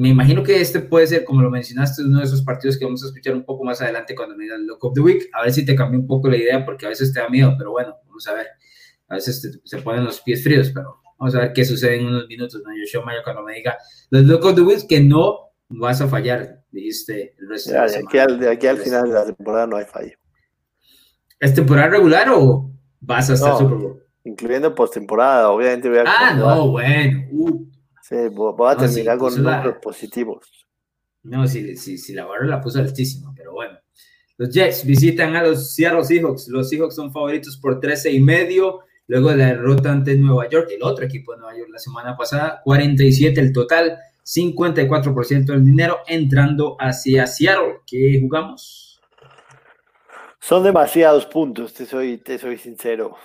[0.00, 3.04] me imagino que este puede ser, como lo mencionaste, uno de esos partidos que vamos
[3.04, 5.28] a escuchar un poco más adelante cuando me digan Lock of the Week.
[5.34, 7.54] A ver si te cambia un poco la idea, porque a veces te da miedo,
[7.58, 8.46] pero bueno, vamos a ver.
[9.08, 12.26] A veces se ponen los pies fríos, pero vamos a ver qué sucede en unos
[12.28, 12.62] minutos.
[12.64, 12.70] ¿no?
[12.90, 13.76] Yo Maya cuando me diga
[14.08, 18.16] los Lock of the Week, que no vas a fallar, dijiste el resto de, aquí
[18.16, 20.16] al, de aquí al final de la temporada no hay fallo.
[21.38, 24.02] ¿Es temporada regular o vas a estar Super Bowl?
[24.24, 26.04] Incluyendo postemporada, obviamente voy a.
[26.06, 27.28] Ah, no, bueno.
[27.32, 27.69] Uh,
[28.10, 30.66] Sí, voy a terminar con números positivos.
[31.22, 33.78] No, si, si, si la barra la puso altísima, pero bueno.
[34.36, 36.48] Los Jets visitan a los Seattle Seahawks.
[36.48, 38.80] Los Seahawks son favoritos por 13 y medio.
[39.06, 42.16] Luego de la derrota ante Nueva York, el otro equipo de Nueva York la semana
[42.16, 47.80] pasada, 47 el total, 54% del dinero entrando hacia Seattle.
[47.86, 49.00] ¿Qué jugamos?
[50.40, 53.16] Son demasiados puntos, te soy, te soy sincero.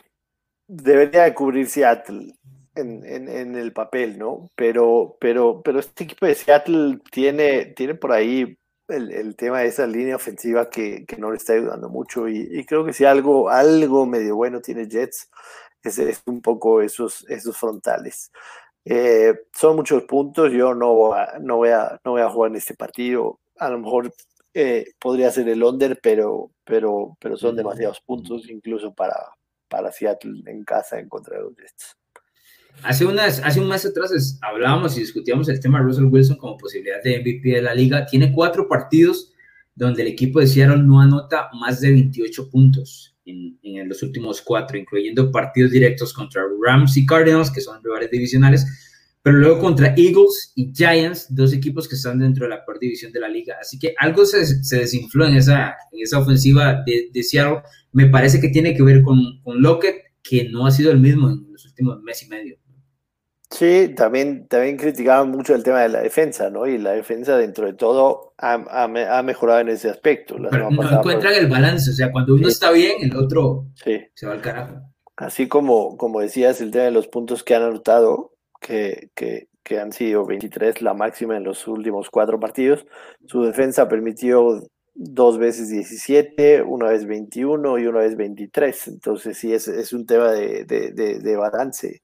[0.68, 2.34] Debería de cubrir Seattle
[2.76, 4.52] en, en, el papel, ¿no?
[4.56, 8.58] Pero, pero, pero este equipo de Seattle tiene, tiene por ahí
[8.88, 12.94] el, tema de esa línea ofensiva que, no le está ayudando mucho y, creo que
[12.94, 15.30] si algo, algo medio bueno tiene Jets
[15.84, 18.32] es, es un poco esos, esos frontales.
[18.86, 22.52] Eh, son muchos puntos, yo no voy, a, no, voy a, no voy a jugar
[22.52, 24.14] en este partido, a lo mejor
[24.54, 29.18] eh, podría ser el under, pero, pero, pero son demasiados puntos incluso para,
[29.68, 31.98] para Seattle en casa en contra de los Jets.
[32.84, 36.58] Hace, unas, hace un mes atrás hablábamos y discutíamos el tema de Russell Wilson como
[36.58, 38.06] posibilidad de MVP de la liga.
[38.06, 39.34] Tiene cuatro partidos
[39.74, 44.42] donde el equipo de Seattle no anota más de 28 puntos en, en los últimos
[44.42, 48.66] cuatro, incluyendo partidos directos contra Rams y Cardinals, que son rivales divisionales,
[49.26, 53.12] pero luego contra Eagles y Giants, dos equipos que están dentro de la peor división
[53.12, 53.56] de la liga.
[53.60, 57.64] Así que algo se, se desinfló en esa, en esa ofensiva de, de, Seattle.
[57.92, 61.32] Me parece que tiene que ver con, con Lockett, que no ha sido el mismo
[61.32, 62.58] en los últimos mes y medio.
[63.50, 66.66] Sí, también, también criticaban mucho el tema de la defensa, ¿no?
[66.66, 70.38] Y la defensa, dentro de todo, ha, ha, mejorado en ese aspecto.
[70.40, 74.42] no encuentran el balance, o sea, cuando uno está bien, el otro se va al
[74.42, 74.82] carajo.
[75.16, 79.80] Así como, como decías, el tema de los puntos que han anotado, que, que, que
[79.80, 82.86] han sido 23, la máxima en los últimos cuatro partidos,
[83.28, 84.64] su defensa permitió
[84.96, 88.88] dos veces 17, una vez 21 y una vez 23.
[88.88, 92.02] Entonces, sí, es, es un tema de, de, de, de balance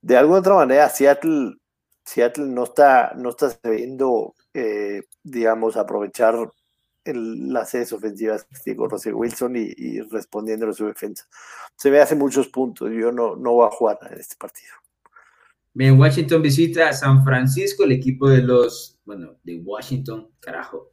[0.00, 1.56] de alguna otra manera, Seattle,
[2.04, 6.50] Seattle no está, no está sabiendo, eh, digamos, aprovechar
[7.04, 11.26] el, las sedes ofensivas que Russell Wilson y, y, respondiendo a su defensa.
[11.76, 12.90] Se ve hace muchos puntos.
[12.92, 14.72] Yo no, no voy a jugar en este partido.
[15.74, 20.92] Bien, Washington visita a San Francisco, el equipo de los, bueno, de Washington, carajo,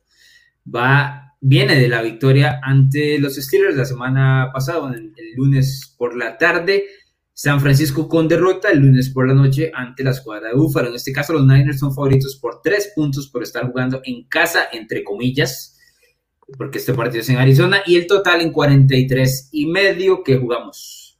[0.63, 6.37] va, viene de la victoria ante los Steelers la semana pasada, el lunes por la
[6.37, 6.85] tarde.
[7.37, 10.87] San Francisco con derrota el lunes por la noche ante la escuadra de Búfalo.
[10.87, 14.69] En este caso, los Niners son favoritos por tres puntos por estar jugando en casa,
[14.71, 15.77] entre comillas,
[16.57, 21.19] porque este partido es en Arizona, y el total en 43 y medio que jugamos.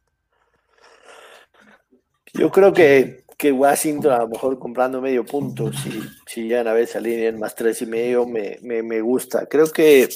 [2.34, 6.74] Yo creo que, que Washington, a lo mejor comprando medio punto, si, si ya a
[6.74, 9.48] vez en más tres y medio, me, me, me gusta.
[9.48, 10.08] Creo que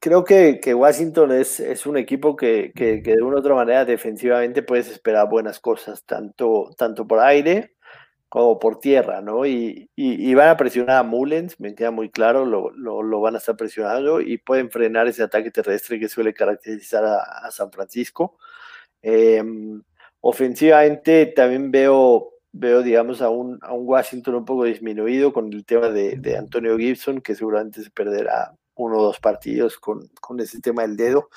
[0.00, 3.84] creo que, que Washington es, es, un equipo que, que, de una u otra manera
[3.84, 7.74] defensivamente puedes esperar buenas cosas, tanto, tanto por aire
[8.28, 9.46] como por tierra, ¿no?
[9.46, 13.38] Y, y, van a presionar a Mullens, me queda muy claro, lo, lo, van a
[13.38, 18.38] estar presionando y pueden frenar ese ataque terrestre que suele caracterizar a, San Francisco.
[19.02, 19.42] Eh,
[20.20, 25.64] ofensivamente también veo, veo digamos, a un, a un Washington un poco disminuido con el
[25.64, 30.40] tema de, de Antonio Gibson, que seguramente se perderá uno o dos partidos con, con
[30.40, 31.28] ese tema del dedo.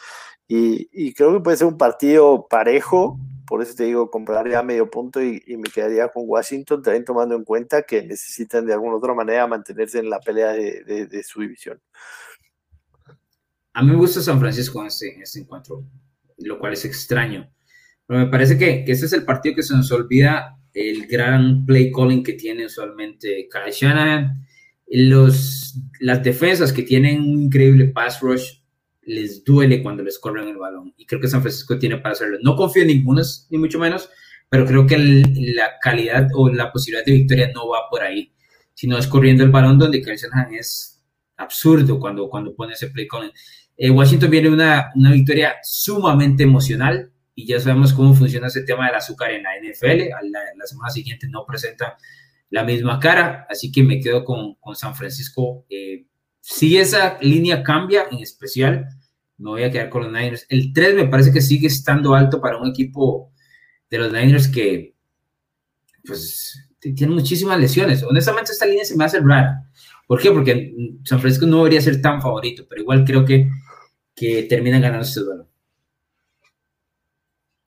[0.47, 4.89] Y, y, creo que puede ser un partido parejo, por eso te digo, compraría medio
[4.89, 8.95] punto y, y, me quedaría con Washington, también tomando en cuenta que necesitan de alguna
[8.95, 11.81] otra manera mantenerse en la pelea de, de, de su división.
[13.73, 15.83] A mí me gusta San Francisco en este, este encuentro,
[16.37, 17.51] lo cual es extraño.
[18.05, 21.65] Pero me parece que, que este es el partido que se nos olvida el gran
[21.65, 24.47] play calling que tiene usualmente Kyle Shanahan
[24.89, 28.59] los, las defensas que tienen un increíble pass rush
[29.03, 30.93] les duele cuando les corren el balón.
[30.97, 32.37] Y creo que San Francisco tiene para hacerlo.
[32.41, 34.09] No confío en ninguno, ni mucho menos,
[34.49, 38.33] pero creo que la calidad o la posibilidad de victoria no va por ahí,
[38.73, 40.15] sino es corriendo el balón donde Kyle
[40.59, 41.01] es
[41.37, 43.31] absurdo cuando, cuando pone ese play con
[43.77, 48.87] eh, Washington viene una, una victoria sumamente emocional y ya sabemos cómo funciona ese tema
[48.87, 50.09] del azúcar en la NFL.
[50.31, 51.95] La semana siguiente no presenta
[52.49, 55.65] la misma cara, así que me quedo con, con San Francisco.
[55.69, 56.05] Eh,
[56.39, 58.87] si esa línea cambia, en especial,
[59.37, 60.45] me voy a quedar con los Niners.
[60.49, 63.31] El 3 me parece que sigue estando alto para un equipo
[63.89, 64.95] de los Niners que,
[66.05, 68.03] pues, tiene muchísimas lesiones.
[68.03, 69.63] Honestamente, esta línea se me hace rara.
[70.07, 70.31] ¿Por qué?
[70.31, 70.73] Porque
[71.03, 73.49] San Francisco no debería ser tan favorito, pero igual creo que,
[74.15, 75.46] que terminan ganando este duelo.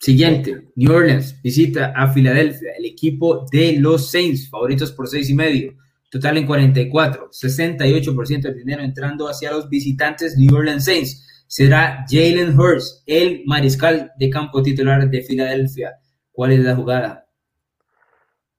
[0.01, 5.35] Siguiente, New Orleans visita a Filadelfia, el equipo de los Saints, favoritos por seis y
[5.35, 5.75] medio,
[6.11, 11.45] total en 44, 68% del dinero entrando hacia los visitantes New Orleans Saints.
[11.47, 15.99] Será Jalen Hurst, el mariscal de campo titular de Filadelfia.
[16.33, 17.27] ¿Cuál es la jugada?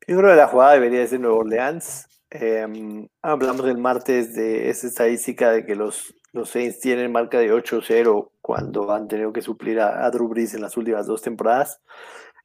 [0.07, 2.05] Yo creo que la jugada debería ser Nueva Orleans.
[2.29, 7.53] Em, hablamos el martes de esa estadística de que los, los Saints tienen marca de
[7.53, 11.81] 8-0 cuando han tenido que suplir a, Drew Brees en las últimas dos temporadas.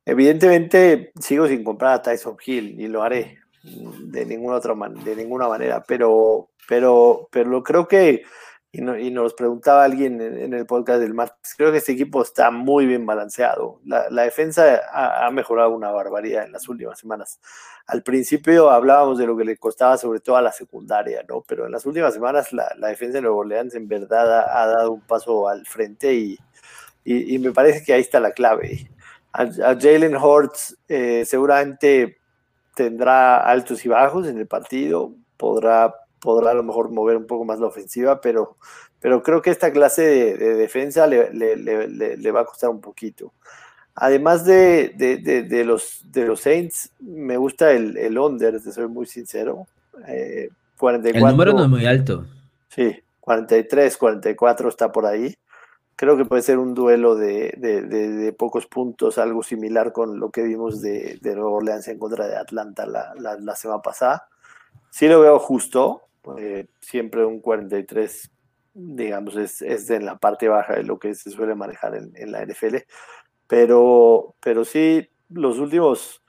[0.05, 4.75] Evidentemente sigo sin comprar a Tyson Hill y lo haré de ninguna otra
[5.05, 8.23] de ninguna manera, pero, pero, pero creo que
[8.77, 12.85] y, nos preguntaba alguien en, el podcast del martes, creo que este equipo está muy
[12.85, 13.81] bien balanceado.
[13.85, 17.41] La, defensa ha, mejorado una barbaridad en las últimas semanas.
[17.87, 21.43] Al principio hablábamos de lo que le costaba sobre todo a la secundaria, ¿no?
[21.47, 25.01] Pero en las últimas semanas la, defensa de Nuevo Orleans en verdad ha, dado un
[25.01, 26.39] paso al frente y,
[27.05, 28.91] y, me parece que ahí está la clave.
[29.33, 32.19] A, Jalen Hurts eh, seguramente
[32.75, 35.95] tendrá altos y bajos en el partido, podrá
[36.27, 38.57] podrá a lo mejor mover un poco más la ofensiva, pero,
[38.99, 43.33] pero creo que esta clase de, defensa le, le, va a costar un poquito.
[43.95, 49.07] Además de, de, los, de los Saints, me gusta el, el under, te soy muy
[49.07, 49.69] sincero.
[50.79, 52.27] 44, eh, el número no es muy alto.
[52.71, 55.33] Sí, 43, 44 está por ahí.
[55.95, 60.83] Creo que puede ser un duelo de, pocos puntos, algo similar con lo que vimos
[60.83, 64.29] de, Nueva Orleans en contra de Atlanta la, la, la semana pasada.
[64.91, 66.06] Sí lo veo justo,
[66.39, 68.31] eh, siempre un 43,
[68.75, 72.45] digamos, es, es, en la parte baja de lo que se suele manejar en, la
[72.45, 72.77] NFL.
[73.47, 76.23] Pero, pero sí, los últimos,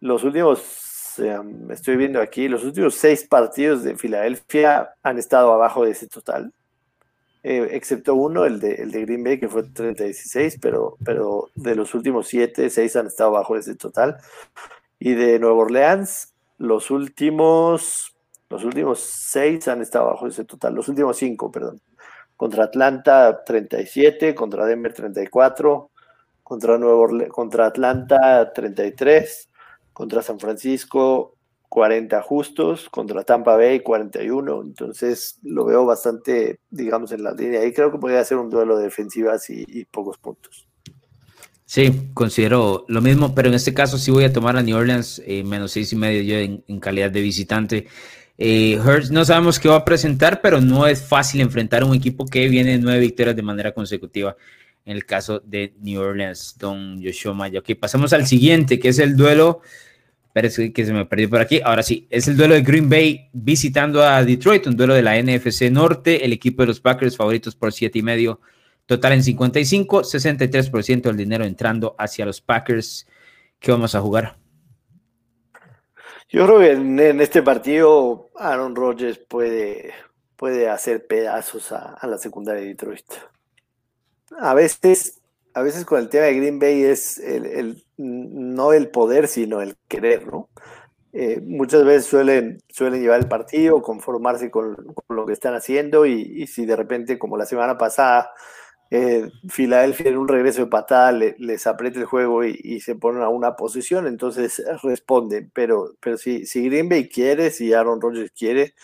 [0.00, 5.84] los últimos, em, estoy viendo aquí, los últimos seis partidos de Filadelfia han estado abajo
[5.84, 6.52] de ese total.
[7.44, 11.76] Eh, excepto uno, el de, el de Green Bay, que fue 30-16, pero, pero de
[11.76, 14.18] los últimos siete, seis han estado abajo de ese total.
[14.98, 18.17] Y de Nueva Orleans, los últimos
[18.50, 21.80] los últimos seis han estado bajo ese total, los últimos cinco, perdón.
[22.36, 25.90] Contra Atlanta 37, contra Denver 34,
[26.42, 29.48] contra, Nuevo contra Atlanta 33,
[29.92, 31.34] contra San Francisco
[31.68, 34.62] 40 justos, contra Tampa Bay 41.
[34.62, 37.60] Entonces lo veo bastante, digamos, en la línea.
[37.60, 40.66] Ahí creo que podría ser un duelo de defensivas y, pocos puntos.
[41.66, 45.20] Sí, considero lo mismo, pero en este caso sí voy a tomar a New Orleans
[45.26, 47.86] eh, menos seis y medio yo en calidad de visitante.
[48.40, 48.78] Eh,
[49.10, 52.48] no sabemos qué va a presentar, pero no es fácil enfrentar a un equipo que
[52.48, 54.36] viene nueve victorias de manera consecutiva.
[54.84, 57.58] En el caso de New Orleans, Don Joshua Maya.
[57.58, 59.60] Ok, pasamos al siguiente, que es el duelo.
[60.32, 61.60] Parece que se me perdió por aquí.
[61.64, 65.20] Ahora sí, es el duelo de Green Bay visitando a Detroit, un duelo de la
[65.20, 66.24] NFC Norte.
[66.24, 68.40] El equipo de los Packers favoritos por siete y medio.
[68.86, 73.06] Total en 55, 63% del dinero entrando hacia los Packers.
[73.58, 74.38] ¿Qué vamos a jugar?
[76.30, 79.94] Yo creo que en, este partido Aaron Rodgers puede,
[80.36, 83.06] puede hacer pedazos a, la secundaria de Detroit.
[84.38, 85.20] A veces,
[85.54, 89.76] a veces con el tema de Green Bay es el, no el poder, sino el
[89.88, 90.50] querer, ¿no?
[91.14, 94.76] Eh, muchas veces suelen, suelen llevar el partido, conformarse con,
[95.08, 98.32] lo que están haciendo y, y, si de repente, como la semana pasada,
[98.90, 103.56] eh, en un regreso de patada les aprieta el juego y, se ponen a una
[103.56, 105.50] posición, entonces responden.
[105.54, 108.74] Pero, pero si, si Green Bay quiere, si Aaron Rodgers quiere,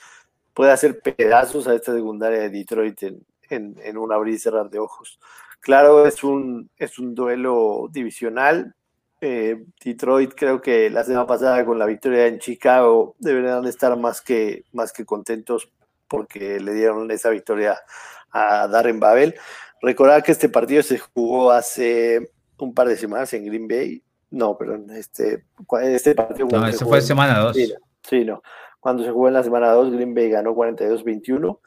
[0.52, 4.78] puede hacer pedazos a esta secundaria de Detroit en, en, un abrir y cerrar de
[4.78, 5.18] ojos.
[5.61, 8.74] Claro, es un, es un duelo divisional.
[9.20, 14.20] Eh, Detroit creo que la semana pasada con la victoria en Chicago deberían estar más
[14.20, 15.70] que, más que contentos
[16.09, 17.78] porque le dieron esa victoria
[18.30, 19.34] a Darren Babel.
[19.85, 24.03] Recordar que este partido se jugó hace un par de semanas en Green Bay.
[24.30, 25.45] No, perdón, este,
[25.82, 26.49] este partido.
[26.51, 27.57] No, eso fue semana 2.
[28.03, 28.43] Sí, no.
[28.80, 31.59] Cuando se jugó en la semana 2, Green Bay ganó 42-21.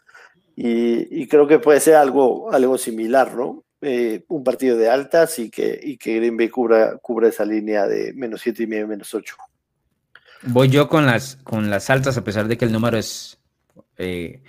[0.55, 3.63] Y, y, creo que puede ser algo, algo similar, ¿no?
[3.81, 7.85] Eh, un partido de altas y que, y que Green Bay cubra, cubra esa línea
[7.85, 9.35] de menos 7 y medio, menos 8.
[10.43, 13.39] Voy yo con las, con las altas, a pesar de que el número es
[13.97, 14.41] eh,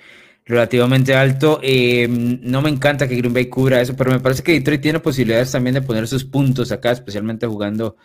[0.49, 1.61] relativamente alto.
[1.63, 4.99] Eh, no me encanta que Green Bay cubra eso, pero me parece que Detroit tiene
[4.99, 7.97] posibilidades también de poner sus puntos acá, especialmente jugando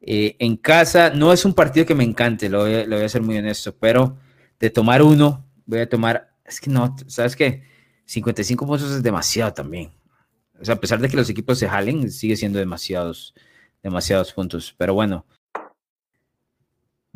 [0.00, 1.10] eh, en casa.
[1.10, 3.74] No es un partido que me encante, lo voy, lo voy, a ser muy honesto,
[3.78, 4.18] pero
[4.58, 7.62] de tomar uno, voy a tomar, es que no, ¿sabes qué?
[8.04, 9.92] 55 puntos es demasiado también.
[10.60, 13.34] O sea, a pesar de que los equipos se jalen, sigue siendo demasiados,
[13.82, 14.74] demasiados puntos.
[14.76, 15.26] Pero bueno,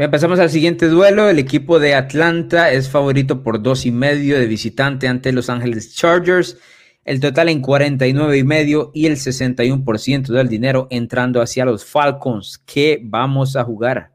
[0.01, 1.28] Bien, pasamos al siguiente duelo.
[1.28, 5.94] El equipo de Atlanta es favorito por dos y medio de visitante ante Los Ángeles
[5.94, 6.59] Chargers.
[7.05, 12.57] El total en 49 y medio y el 61% del dinero entrando hacia los Falcons.
[12.64, 14.12] ¿Qué vamos a jugar?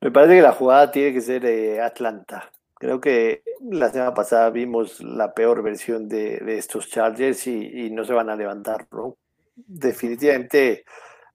[0.00, 2.50] Me parece que la jugada tiene que ser de Atlanta.
[2.74, 8.04] Creo que la semana pasada vimos la peor versión de, estos Chargers y, y, no
[8.04, 9.18] se van a levantar, ¿no?
[9.54, 10.84] Definitivamente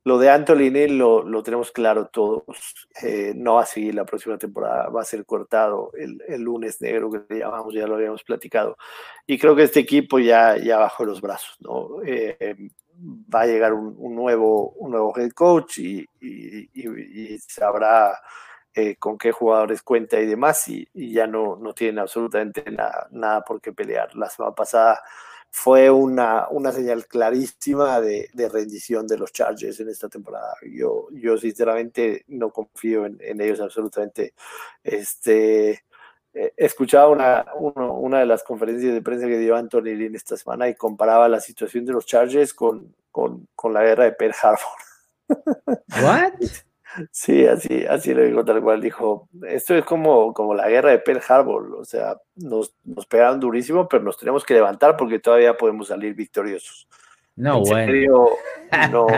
[0.10, 2.88] lo de Neal lo, lo tenemos claro todos.
[3.03, 6.82] Eh, no va a seguir la próxima temporada, va a ser cortado el, el, lunes
[6.82, 8.76] negro que llamamos, ya lo habíamos platicado.
[9.28, 12.01] Y creo que este equipo ya, ya bajó los brazos, ¿no?
[12.03, 12.55] Eh,
[13.34, 18.20] va a llegar un, nuevo, un nuevo head coach y, y, sabrá
[18.74, 23.41] eh, con qué jugadores cuenta y demás, y, ya no, no tienen absolutamente nada, nada
[23.41, 24.16] por qué pelear.
[24.16, 25.01] La semana pasada
[25.52, 30.54] fue una, una señal clarísima de, de, rendición de los Chargers en esta temporada.
[30.62, 34.34] Yo, yo sinceramente no confío en, en ellos absolutamente.
[34.84, 35.84] Este,
[36.34, 40.38] eh, escuchaba una, uno, una de las conferencias de prensa que dio Anthony Lynn esta
[40.38, 44.36] semana y comparaba la situación de los Chargers con, con, con la guerra de Pearl
[44.41, 45.70] Harbor.
[46.04, 46.34] ¿What?
[47.12, 48.82] Sí, así, así lo dijo tal cual.
[48.82, 51.76] Dijo, esto es como, como la guerra de Pearl Harbor.
[51.76, 56.14] O sea, nos, nos pegaron durísimo, pero nos tenemos que levantar porque todavía podemos salir
[56.14, 56.88] victoriosos.
[57.36, 57.86] No, bueno.
[57.86, 58.30] Serio,
[58.92, 59.08] no.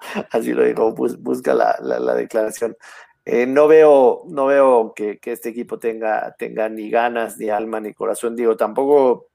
[0.30, 2.76] así lo dijo, bus, busca la, la, la declaración.
[3.24, 7.80] Eh, no veo, no veo que, que, este equipo tenga, tenga ni ganas, ni alma,
[7.80, 8.34] ni corazón.
[8.34, 9.28] Digo, tampoco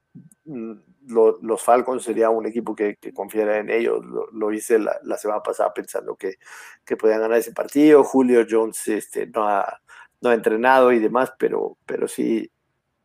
[0.44, 0.72] mm,
[1.06, 4.04] lo, los Falcons sería un equipo que, que confiara en ellos.
[4.32, 6.36] Lo, hice la, semana pasada pensando que,
[6.84, 8.04] que podían ganar ese partido.
[8.04, 9.80] Julio Jones este, no, ha,
[10.20, 12.50] no ha entrenado y demás, pero, pero sí,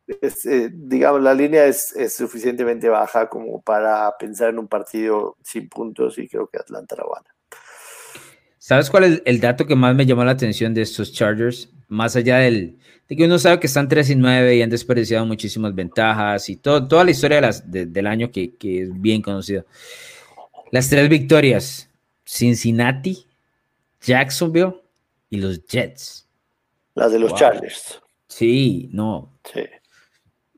[0.06, 5.68] eh, digamos, la línea es, es, suficientemente baja como para pensar en un partido sin
[5.68, 7.34] puntos y creo que Atlanta la gana.
[8.58, 11.70] ¿Sabes cuál es el dato que más me llamó la atención de estos Chargers?
[11.90, 12.78] Más allá del,
[13.08, 16.56] de que uno sabe que están 3 y 9 y han desperdiciado muchísimas ventajas y
[16.56, 19.64] todo, toda la historia de las, de, del año que, que, es bien conocida.
[20.70, 21.90] Las tres victorias,
[22.24, 23.26] Cincinnati,
[24.00, 24.76] Jacksonville
[25.28, 26.28] y los Jets.
[26.94, 27.38] Las de los wow.
[27.38, 28.00] Chargers.
[28.28, 29.32] Sí, no.
[29.52, 29.62] Sí.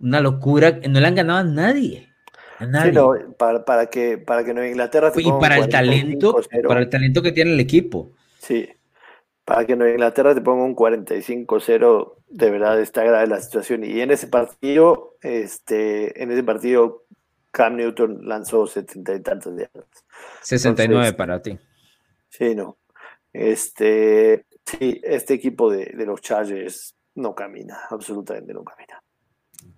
[0.01, 2.13] Una locura, no le han ganado a nadie.
[2.59, 5.11] Sí, no, para, para, que, para que Nueva Inglaterra...
[5.17, 8.13] y para el talento, para el talento que tiene el equipo.
[8.39, 8.69] Sí,
[9.45, 13.85] para que Nueva Inglaterra te ponga un 45-0, de verdad está grave la situación.
[13.85, 17.05] Y en ese partido, este, en ese partido,
[17.51, 20.05] Cam Newton lanzó 70 y tantos yardas.
[20.43, 21.59] 69 Entonces, para ti.
[22.29, 22.79] Sí, no.
[23.33, 29.03] Este, sí, este equipo de, de los Chargers no camina, absolutamente no camina.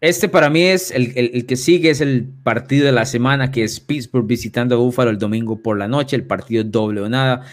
[0.00, 3.50] Este para mí es el, el, el, que sigue, es el partido de la semana,
[3.50, 7.08] que es Pittsburgh visitando a Buffalo el domingo por la noche, el partido doble o
[7.08, 7.46] nada.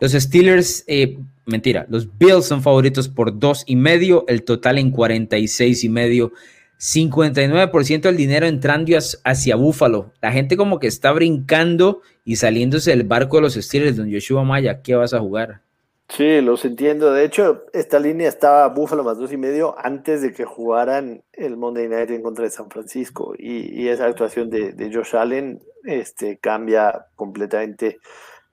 [0.00, 4.90] Los Steelers, eh, mentira, los Bills son favoritos por dos y medio, el total en
[4.90, 6.32] 46 y medio.
[6.78, 10.12] 59% del dinero entrando hacia Buffalo.
[10.20, 14.44] La gente como que está brincando y saliéndose del barco de los Steelers, don Joshua
[14.44, 15.62] Maya, ¿qué vas a jugar?
[16.08, 17.12] Sí, los entiendo.
[17.12, 21.56] De hecho, esta línea estaba Búfalo más dos y medio antes de que jugaran el
[21.56, 23.34] Monday Night en contra de San Francisco.
[23.38, 27.98] Y, y esa actuación de, de, Josh Allen este, cambia completamente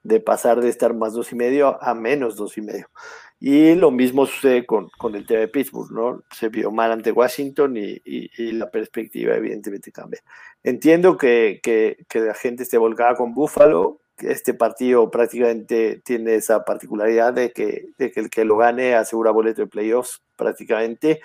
[0.03, 2.87] de pasar de estar más dos y medio a menos dos y medio.
[3.39, 6.23] Y lo mismo sucede con, con el tema de Pittsburgh, ¿no?
[6.31, 10.21] Se vio mal ante Washington y, y, la perspectiva evidentemente cambia.
[10.61, 16.63] Entiendo que, que, que la gente esté volcada con Búfalo, este partido prácticamente tiene esa
[16.65, 21.21] particularidad de que, de que el que lo gane asegura boleto de playoffs prácticamente.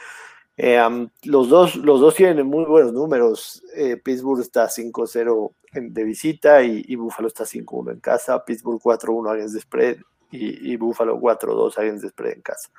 [0.56, 3.62] Eh, um, los, dos, los dos tienen muy buenos números.
[3.74, 8.44] Eh, Pittsburgh está 5-0 de visita y, y Buffalo está 5-1 en casa.
[8.44, 9.96] Pittsburgh 4-1 against the spread
[10.30, 12.70] y, y Buffalo 4-2 against the spread en casa.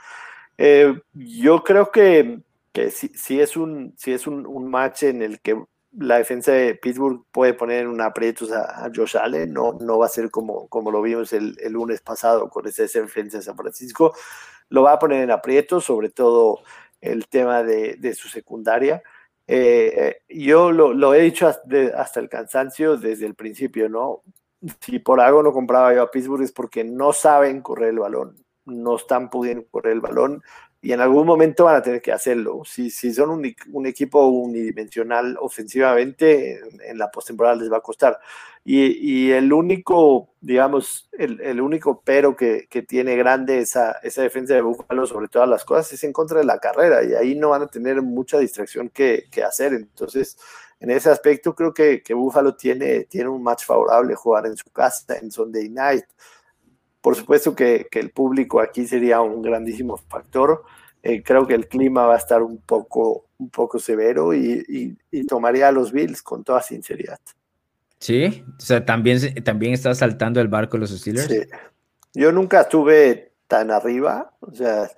[0.57, 2.39] Eh, yo creo que,
[2.73, 5.63] que sí, es, un, es un, un match en el que
[5.99, 10.07] la defensa de Pittsburgh puede poner en aprietos a, a, Josh Allen, no, no va
[10.07, 13.55] a ser como, como lo vimos el, el lunes pasado con esa defensa de San
[13.57, 14.13] Francisco,
[14.69, 16.59] lo va a poner en aprietos, sobre todo
[17.01, 19.01] el tema de, su secundaria.
[19.47, 24.23] Eh, yo lo, lo, he dicho hasta, el cansancio desde el principio, ¿no?
[24.81, 28.35] Si por algo no compraba yo a Pittsburgh es porque no saben correr el balón,
[28.65, 30.41] no están pudiendo correr el balón
[30.81, 32.61] y en algún momento van a tener que hacerlo.
[32.65, 38.19] Si, si son un, equipo unidimensional ofensivamente, en, en la postemporada les va a costar.
[38.63, 44.23] Y, y el único, digamos, el, el único pero que, que, tiene grande esa, esa
[44.23, 47.33] defensa de Búfalo sobre todas las cosas es en contra de la carrera y ahí
[47.33, 49.73] no van a tener mucha distracción que, que hacer.
[49.73, 50.37] Entonces,
[50.81, 54.69] en ese aspecto creo que, que Búfalo tiene, tiene un match favorable jugar en su
[54.69, 56.05] casa, en Sunday Night.
[57.01, 60.63] Por supuesto que, que, el público aquí sería un grandísimo factor.
[61.03, 64.97] Eh, creo que el clima va a estar un poco, un poco severo y, y,
[65.11, 67.19] y, tomaría a los Bills con toda sinceridad.
[67.99, 71.27] Sí, o sea, también, también está saltando el barco los Steelers.
[71.27, 71.41] Sí.
[72.13, 74.89] Yo nunca estuve tan arriba, o sea.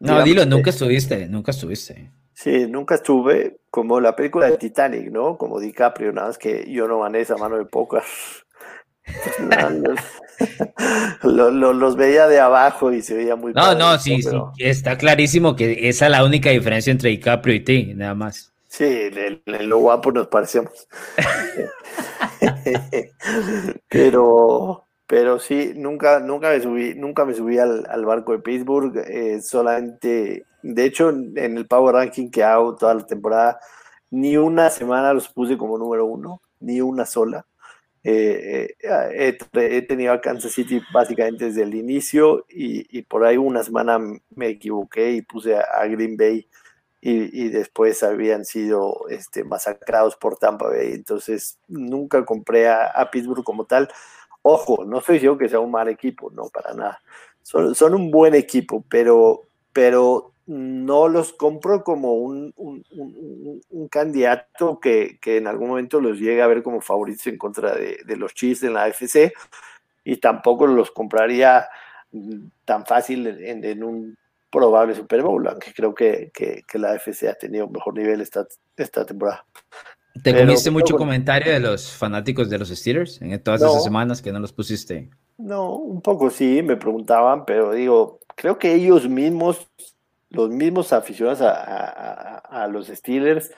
[0.00, 2.10] No, dilo, nunca estuviste, nunca estuviste.
[2.32, 5.38] Sí, nunca estuve como la película de Titanic, ¿no?
[5.38, 8.02] Como DiCaprio, nada más que yo no gané esa mano de póker.
[11.22, 15.88] Los veía de abajo y se veía muy No, no, sí, sí, está clarísimo que
[15.88, 18.52] esa es la única diferencia entre DiCaprio y ti, nada más.
[18.68, 20.88] Sí, en, lo guapo nos parecemos.
[23.88, 28.96] pero, pero sí, nunca, nunca me subí, nunca me subí al, barco de Pittsburgh.
[28.96, 33.60] Eh, solamente, de hecho, en el Power Ranking que hago toda la temporada,
[34.10, 37.44] ni una semana los puse como número uno, ni una sola.
[38.04, 43.62] Eh, eh, he, tenido a Kansas City básicamente desde el inicio y, por ahí una
[43.62, 44.00] semana
[44.34, 46.48] me equivoqué y puse a, Green Bay
[47.00, 50.92] y, después habían sido este, masacrados por Tampa Bay.
[50.92, 53.88] Entonces nunca compré a, Pittsburgh como tal.
[54.42, 57.00] Ojo, no estoy diciendo que sea un mal equipo, no, para nada.
[57.42, 59.42] Son, son un buen equipo, pero,
[59.72, 62.52] pero no los compro como un,
[63.90, 68.34] candidato que, en algún momento los llegue a ver como favoritos en contra de, los
[68.34, 69.32] Chiefs en la AFC
[70.04, 71.66] y tampoco los compraría
[72.12, 74.16] mm, tan fácil en, un
[74.50, 76.30] probable Super Bowl, aunque creo que,
[76.74, 78.46] la AFC ha tenido un mejor nivel esta,
[78.76, 79.44] esta temporada.
[80.22, 84.30] ¿Te comiste mucho comentario de los fanáticos de los Steelers en todas esas semanas que
[84.30, 85.08] no los pusiste?
[85.38, 89.66] No, un poco sí, me preguntaban, pero digo, creo que ellos mismos
[90.32, 93.50] los mismos aficionados a, los Steelers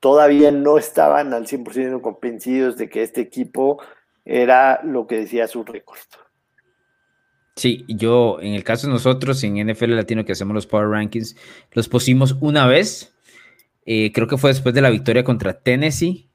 [0.00, 3.80] todavía no estaban al 100% convencidos de que este equipo
[4.24, 5.98] era lo que decía su récord.
[7.56, 11.36] Sí, yo, en el caso de nosotros, en NFL Latino, que hacemos los Power Rankings,
[11.72, 13.14] los pusimos una vez,
[13.84, 16.30] eh, creo que fue después de la victoria contra Tennessee,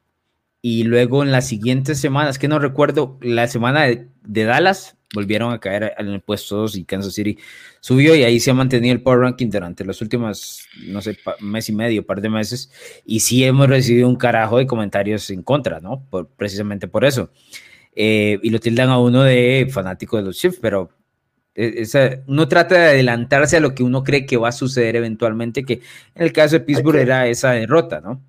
[0.61, 5.53] y luego en las siguientes semanas, que no recuerdo, la semana de, de Dallas, volvieron
[5.53, 7.37] a caer en el puesto 2 y Kansas City
[7.79, 11.69] subió y ahí se ha mantenido el Power Ranking durante los últimos, no sé, mes
[11.69, 12.71] y medio, par de meses,
[13.05, 16.05] y sí hemos recibido un carajo de comentarios en contra, ¿no?
[16.09, 17.31] Por, precisamente por eso.
[17.95, 20.89] Eh, y lo tildan a uno de fanático de los Chiefs, pero
[21.55, 24.95] e, esa, uno trata de adelantarse a lo que uno cree que va a suceder
[24.95, 25.81] eventualmente, que
[26.15, 28.21] en el caso de Pittsburgh era esa derrota, ¿no?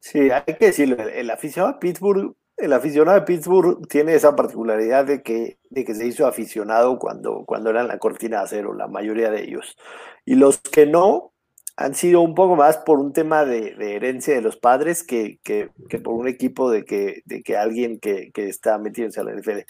[0.00, 5.04] Sí, hay que decirlo, el aficionado a Pittsburgh el aficionado de Pittsburgh tiene esa particularidad
[5.04, 8.88] de que, de que se hizo aficionado cuando, cuando eran la cortina de acero, la
[8.88, 9.76] mayoría de ellos.
[10.24, 11.32] Y los que no
[11.76, 15.70] han sido un poco más por un tema de, herencia de los padres que, que,
[16.00, 19.60] por un equipo de que, de que alguien que, está metiéndose a la NFL.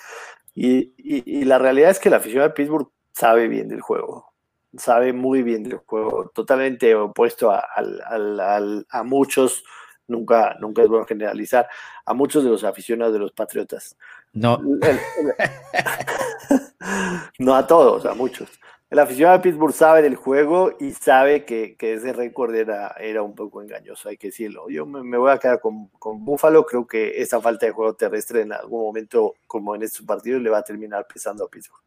[0.54, 4.32] Y, y, la realidad es que el aficionado de Pittsburgh sabe bien del juego,
[4.76, 9.62] sabe muy bien del juego, totalmente opuesto a, a muchos
[10.08, 11.68] nunca, nunca es bueno generalizar,
[12.08, 13.94] a muchos de los aficionados de los Patriotas.
[14.32, 14.58] No.
[17.38, 18.48] no a todos, a muchos.
[18.88, 23.34] El aficionado de Pittsburgh sabe del juego y sabe que, ese récord era, era un
[23.34, 24.70] poco engañoso, hay que decirlo.
[24.70, 28.40] Yo me, voy a quedar con, con Buffalo, creo que esa falta de juego terrestre
[28.40, 31.82] en algún momento, como en estos partidos, le va a terminar pesando a Pittsburgh.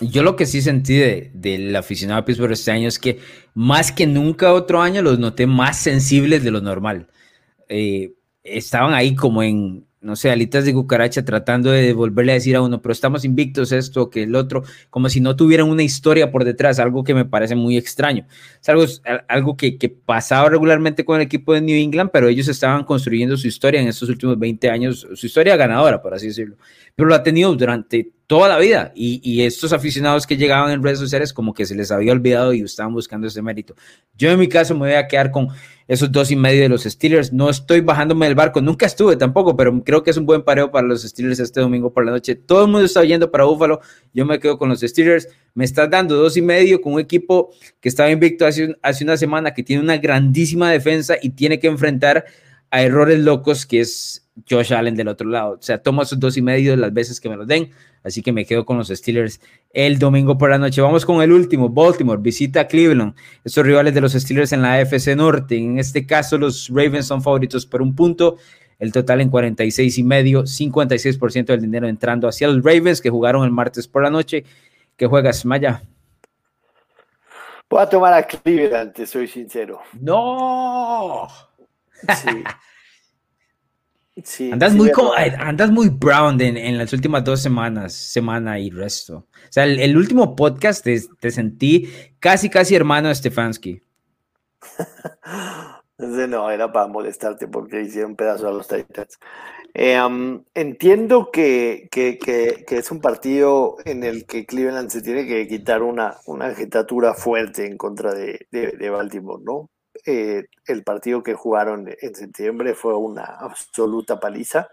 [0.00, 0.98] Yo lo que sí sentí
[1.34, 3.20] del aficionado de Pittsburgh este año es que
[3.52, 7.08] más que nunca otro año los noté más sensibles de lo normal.
[7.68, 8.14] Eh,
[8.44, 12.60] estaban ahí como en, no sé, alitas de cucaracha tratando de volverle a decir a
[12.60, 16.44] uno, pero estamos invictos esto, que el otro, como si no tuvieran una historia por
[16.44, 18.26] detrás, algo que me parece muy extraño.
[18.60, 18.84] Es algo,
[19.28, 23.36] algo que, que, pasaba regularmente con el equipo de New England, pero ellos estaban construyendo
[23.38, 26.56] su historia en estos últimos 20 años, su historia ganadora, por así decirlo.
[26.94, 30.98] Pero lo ha tenido durante toda la vida y, estos aficionados que llegaban en redes
[30.98, 33.74] sociales como que se les había olvidado y estaban buscando ese mérito.
[34.16, 35.48] Yo en mi caso me voy a quedar con
[35.86, 37.32] esos dos y medio de los Steelers.
[37.32, 40.70] No estoy bajándome del barco, nunca estuve tampoco, pero creo que es un buen pareo
[40.70, 42.34] para los Steelers este domingo por la noche.
[42.34, 43.80] Todo el mundo está yendo para Buffalo,
[44.14, 45.28] yo me quedo con los Steelers.
[45.52, 47.50] Me estás dando dos y medio con un equipo
[47.80, 51.66] que estaba invicto hace, hace una semana, que tiene una grandísima defensa y tiene que
[51.66, 52.24] enfrentar
[52.70, 55.52] a errores locos, que es Josh Allen del otro lado.
[55.52, 57.70] O sea, tomo esos dos y medio las veces que me los den.
[58.02, 59.40] Así que me quedo con los Steelers
[59.72, 60.80] el domingo por la noche.
[60.80, 61.68] Vamos con el último.
[61.68, 63.14] Baltimore visita a Cleveland.
[63.44, 65.56] Estos rivales de los Steelers en la AFC Norte.
[65.56, 68.36] En este caso, los Ravens son favoritos por un punto.
[68.78, 73.44] El total en 46 y medio, 56% del dinero entrando hacia los Ravens que jugaron
[73.44, 74.44] el martes por la noche.
[74.96, 75.82] ¿Qué juegas, Maya?
[77.70, 79.80] Voy a tomar a Cleveland, te soy sincero.
[80.00, 81.28] No.
[82.08, 82.28] Sí.
[84.52, 84.92] andas, muy
[85.38, 89.16] andas muy brown en, las últimas dos semanas, semana y resto.
[89.16, 91.90] O sea, el, último podcast te, sentí
[92.20, 93.82] casi, casi hermano de Stefanski.
[95.98, 99.18] no, era para molestarte porque hicieron pedazo a los Titans.
[99.76, 99.98] Eh,
[100.54, 106.46] entiendo que, es un partido en el que Cleveland se tiene que quitar una, una
[106.46, 109.70] agitatura fuerte en contra de, de Baltimore, ¿no?
[110.06, 114.68] Eh, el partido que jugaron en septiembre fue una absoluta paliza,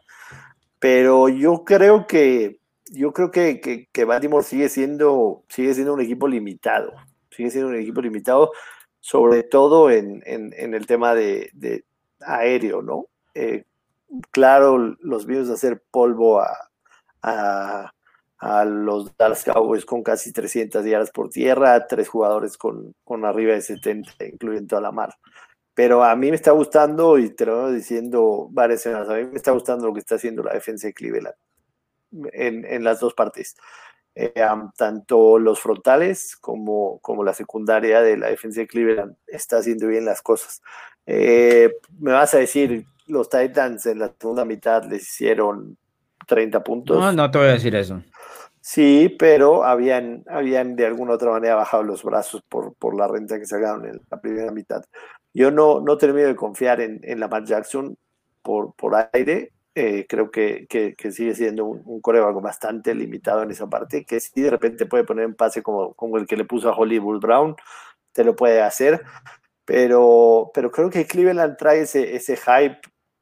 [0.79, 2.59] pero yo creo que,
[2.91, 6.93] yo creo que, que, que, Baltimore sigue siendo, sigue siendo un equipo limitado,
[7.29, 8.51] sigue siendo un equipo limitado,
[8.99, 11.85] sobre todo en, en, el tema de, de
[12.19, 13.07] aéreo, ¿no?
[13.33, 13.65] Eh,
[14.31, 17.93] claro, los vimos hacer polvo a,
[18.41, 23.53] a, los Dallas Cowboys con casi 300 yardas por tierra, tres jugadores con, con arriba
[23.53, 25.15] de 70, incluyendo a la mar.
[25.73, 29.37] Pero a mí me está gustando, y te lo diciendo varias semanas, a mí me
[29.37, 31.35] está gustando lo que está haciendo la defensa de Cleveland
[32.33, 33.55] en, en las dos partes.
[34.13, 34.33] Eh,
[34.75, 40.03] tanto los frontales como, como la secundaria de la defensa de Cleveland está haciendo bien
[40.03, 40.61] las cosas.
[41.05, 45.77] Eh, me vas a decir, los Titans en la segunda mitad les hicieron
[46.27, 46.99] 30 puntos.
[46.99, 48.01] No, no te voy a decir eso.
[48.61, 53.39] Sí, pero habían, habían de alguna otra manera bajado los brazos por, por la renta
[53.39, 54.83] que sacaron en la primera mitad.
[55.33, 57.97] Yo no, no termino de confiar en, en Lamar Jackson
[58.43, 59.51] por, por aire.
[59.73, 64.03] Eh, creo que, que, que, sigue siendo un, un coreback bastante limitado en esa parte,
[64.03, 66.75] que si de repente puede poner un pase como, como el que le puso a
[66.75, 67.55] Hollywood Brown,
[68.11, 69.01] te lo puede hacer,
[69.65, 72.81] pero, pero creo que Cleveland trae ese, ese hype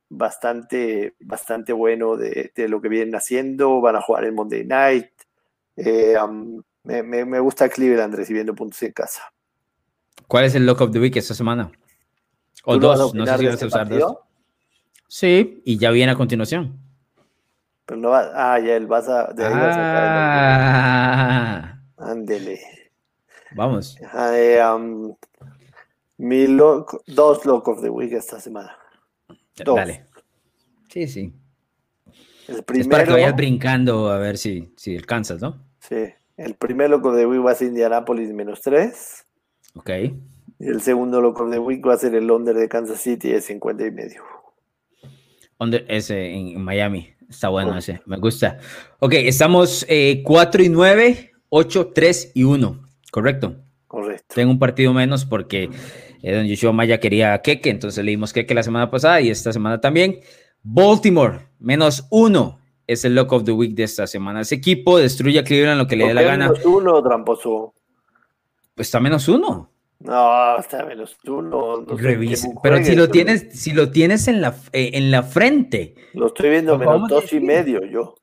[0.10, 5.12] bastante, bastante bueno de, de, lo que vienen haciendo, van a jugar el Monday Night,
[5.78, 9.32] eh, um, me, me, me, gusta Cleveland recibiendo puntos en casa.
[10.28, 11.72] ¿Cuál es el lock of the week esta semana?
[12.66, 14.18] O dos, no sé si vas a usar dos.
[15.08, 16.78] Sí, y ya viene a continuación.
[17.86, 19.34] Pero no va, ah, ya él vas a.
[19.34, 19.82] De ahí ah, vas a
[21.96, 22.60] sacar Ándele.
[23.56, 23.98] Vamos.
[24.34, 25.16] Eh, um,
[26.18, 28.78] mi lock, dos lock of the week esta semana.
[29.64, 29.76] Dos.
[29.76, 30.06] Dale.
[30.90, 31.34] Sí, sí.
[32.48, 35.64] El primero, es para que vayas brincando a ver si, si alcanzas, ¿no?
[35.80, 36.14] Sí.
[36.36, 39.26] El primer loco de week va a ser Indianapolis menos 3.
[39.76, 39.90] Ok.
[40.60, 43.42] Y el segundo loco de week va a ser el under de Kansas City de
[43.42, 44.24] 50 y medio.
[45.60, 47.10] Under ese en Miami.
[47.30, 47.78] Está bueno oh.
[47.78, 48.02] ese.
[48.06, 48.58] Me gusta.
[49.00, 52.84] Ok, estamos eh, 4 y 9, 8, 3 y 1.
[53.12, 53.56] ¿Correcto?
[53.88, 54.36] Correcto.
[54.36, 55.70] Tengo un partido menos porque
[56.22, 59.30] eh, don Yoshua Maya quería a Keke, entonces le dimos Keke la semana pasada y
[59.30, 60.20] esta semana también.
[60.64, 64.42] Baltimore, menos uno, es el lock of the week de esta semana.
[64.42, 66.50] Ese equipo destruye a Cleveland lo que le dé la gana.
[66.50, 67.74] Menos uno, tramposo.
[68.76, 69.70] Pues está menos uno.
[70.00, 71.84] No, está menos uno.
[71.86, 72.48] No Revisa.
[72.64, 75.96] Pero si lo tienes, si lo tienes en la, eh, en la frente.
[76.14, 78.16] Lo estoy viendo menos dos y medio yo.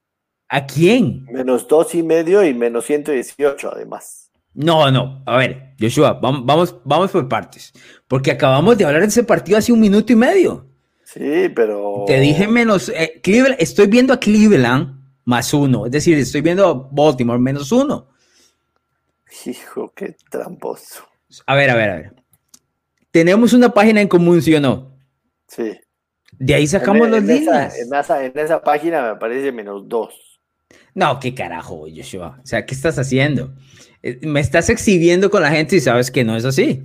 [0.48, 1.26] ¿A quién?
[1.30, 4.25] Menos dos y medio y menos 118 además.
[4.56, 5.22] No, no.
[5.26, 7.72] A ver, Joshua, vamos, vamos, vamos por partes.
[8.08, 10.66] Porque acabamos de hablar de ese partido hace un minuto y medio.
[11.04, 12.04] Sí, pero.
[12.06, 12.88] Te dije menos.
[12.88, 15.84] Eh, Cleveland, estoy viendo a Cleveland más uno.
[15.84, 18.08] Es decir, estoy viendo a Baltimore menos uno.
[19.44, 21.06] Hijo, qué tramposo.
[21.44, 22.14] A ver, a ver, a ver.
[23.10, 24.96] ¿Tenemos una página en común, sí o no?
[25.48, 25.78] Sí.
[26.32, 27.74] De ahí sacamos en, los en líneas.
[27.76, 30.40] Esa, en, esa, en esa página me aparece menos dos.
[30.94, 32.40] No, qué carajo, Joshua.
[32.42, 33.52] O sea, ¿qué estás haciendo?
[34.02, 36.84] Eh, Me estás exhibiendo con la gente y sabes que no es así.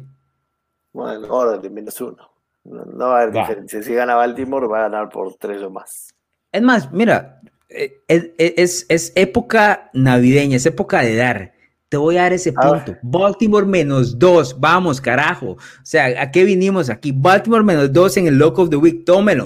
[0.94, 2.30] Bueno, órale, menos uno.
[2.64, 3.42] No, no va a haber Va.
[3.42, 3.82] diferencia.
[3.82, 6.14] Si gana Baltimore, va a ganar por tres o más.
[6.52, 7.40] Es más, mira,
[7.70, 11.54] eh, es, es, es época navideña, es época de dar.
[11.90, 12.96] Te voy a dar ese punto.
[13.02, 14.58] Baltimore menos dos.
[14.58, 15.52] Vamos, carajo.
[15.52, 17.12] O sea, ¿a qué vinimos aquí?
[17.12, 19.04] Baltimore menos dos en el Lock of the Week.
[19.04, 19.46] Tómelo.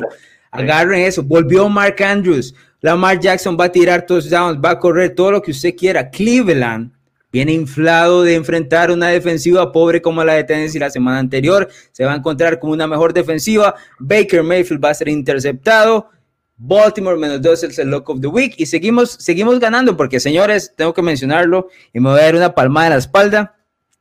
[0.51, 1.23] Agarren eso.
[1.23, 2.53] Volvió Mark Andrews.
[2.81, 6.07] Lamar Jackson va a tirar touchdowns, va a correr todo lo que usted quiera.
[6.11, 6.91] Cleveland
[7.35, 11.67] viene inflado de enfrentar una defensiva pobre como la de Tennessee la semana anterior.
[11.91, 13.75] Se va a encontrar con una mejor defensiva.
[13.99, 16.09] Baker Mayfield va a ser interceptado.
[16.55, 20.71] Baltimore menos dos es el lock of the week y seguimos, seguimos ganando porque señores,
[20.77, 23.57] tengo que mencionarlo y me voy a dar una palmada en la espalda.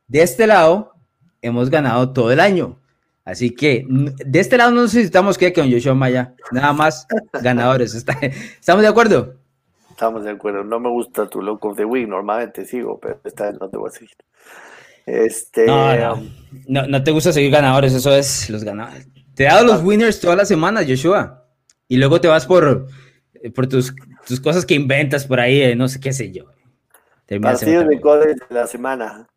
[0.07, 0.93] De este lado
[1.41, 2.79] hemos ganado todo el año.
[3.25, 7.05] Así que de este lado no necesitamos que con Joshua Maya, nada más
[7.41, 7.93] ganadores.
[8.61, 9.35] ¿Estamos de acuerdo?
[9.95, 10.65] Estamos de acuerdo.
[10.65, 12.05] No me gusta tu look of the week.
[12.05, 14.17] Normalmente sigo, pero esta vez no te voy a seguir.
[15.05, 15.65] Este.
[15.65, 16.23] No, no.
[16.67, 19.07] No, no te gusta seguir ganadores, eso es los ganadores.
[19.35, 21.45] Te he dado los winners todas las semanas, Joshua.
[21.87, 22.87] Y luego te vas por,
[23.35, 23.95] eh, por tus,
[24.27, 26.43] tus cosas que inventas por ahí, eh, no sé qué sé yo.
[27.25, 29.29] Terminas Partidos de college de la semana.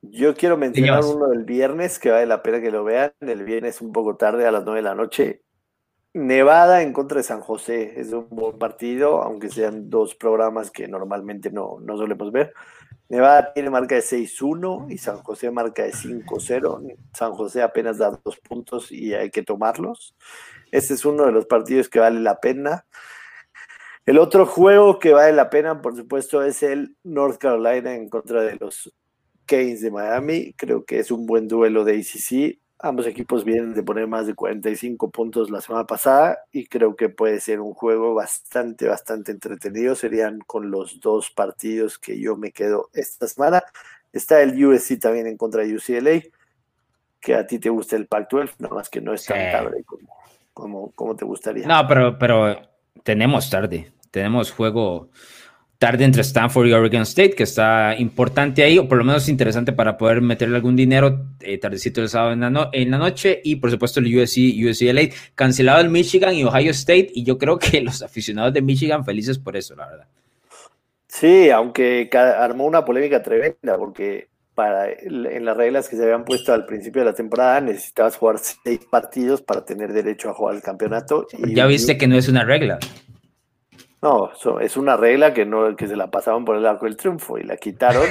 [0.00, 3.12] Yo quiero mencionar uno del viernes que vale la pena que lo vean.
[3.18, 5.42] El viernes un poco tarde, a las 9 de la noche.
[6.14, 7.98] Nevada en contra de San José.
[7.98, 12.52] Es un buen partido, aunque sean dos programas que normalmente no, no solemos ver.
[13.08, 16.96] Nevada tiene marca de 6-1 y San José marca de 5-0.
[17.12, 20.14] San José apenas da dos puntos y hay que tomarlos.
[20.70, 22.86] Este es uno de los partidos que vale la pena.
[24.06, 28.42] El otro juego que vale la pena, por supuesto, es el North Carolina en contra
[28.42, 28.92] de los
[29.46, 30.54] Canes de Miami.
[30.54, 32.61] Creo que es un buen duelo de ACC.
[32.84, 37.08] Ambos equipos vienen de poner más de 45 puntos la semana pasada y creo que
[37.08, 39.94] puede ser un juego bastante, bastante entretenido.
[39.94, 43.62] Serían con los dos partidos que yo me quedo esta semana.
[44.12, 46.22] Está el USC también en contra de UCLA,
[47.20, 50.08] que a ti te gusta el Pac-12, nada más que no es tan tarde como,
[50.52, 51.68] como, como, te gustaría.
[51.68, 52.60] No, pero, pero
[53.04, 53.92] tenemos tarde.
[54.10, 55.08] Tenemos juego
[55.82, 59.72] tarde entre Stanford y Oregon State, que está importante ahí, o por lo menos interesante
[59.72, 63.56] para poder meterle algún dinero eh, tardecito el sábado en la, en la, noche, y
[63.56, 67.80] por supuesto el USC, UCLA, cancelado el Michigan y Ohio State, y yo creo que
[67.82, 70.06] los aficionados de Michigan felices por eso, la verdad.
[71.08, 76.52] Sí, aunque armó una polémica tremenda, porque para, en las reglas que se habían puesto
[76.52, 80.62] al principio de la temporada necesitabas jugar seis partidos para tener derecho a jugar el
[80.62, 81.26] campeonato.
[81.36, 82.78] Y, ya viste que no es una regla.
[84.02, 87.38] No, es una regla que no que se la pasaban por el arco del triunfo
[87.38, 88.04] y la quitaron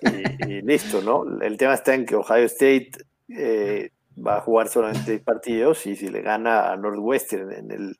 [0.00, 1.24] y, listo, ¿no?
[1.40, 2.92] El tema está en que Ohio State
[3.28, 7.98] eh, va a jugar solamente partidos y si le gana a Northwestern en el,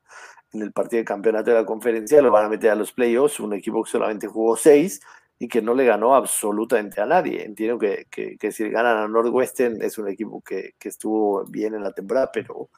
[0.52, 3.40] en el partido de campeonato de la conferencia lo van a meter a los playoffs,
[3.40, 5.00] un equipo que solamente jugó seis
[5.36, 7.44] y que no le ganó absolutamente a nadie.
[7.44, 11.82] Entiendo que, que, si ganan a Northwestern es un equipo que, que, estuvo bien en
[11.82, 12.70] la temporada, pero,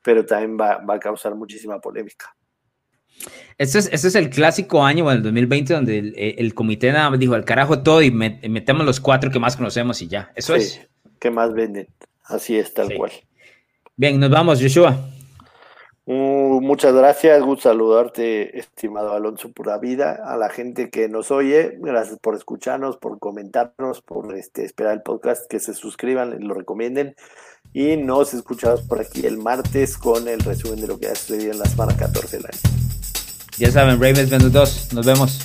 [0.00, 2.36] pero también va, va a causar muchísima polémica.
[3.58, 7.44] Este es, este es el clásico año, el 2020, donde el, comité nada dijo al
[7.44, 10.30] carajo todo y metemos los cuatro que más conocemos y ya.
[10.34, 10.86] Eso es.
[11.18, 11.88] ¿Qué más venden?
[12.24, 13.12] Así es, tal cual.
[13.96, 14.98] Bien, nos vamos, Joshua.
[16.08, 21.78] Uh, muchas gracias, gusto saludarte, estimado Alonso Pura Vida, a la gente que nos oye,
[21.80, 27.16] gracias por escucharnos, por comentarnos, por este, esperar el podcast, que se suscriban, lo recomienden
[27.72, 31.52] y nos escuchamos por aquí el martes con el resumen de lo que ha sucedido
[31.52, 32.85] en la semana 14 del año.
[33.58, 34.92] Ya saben, Ravens 22.
[34.92, 35.38] Nos vemos.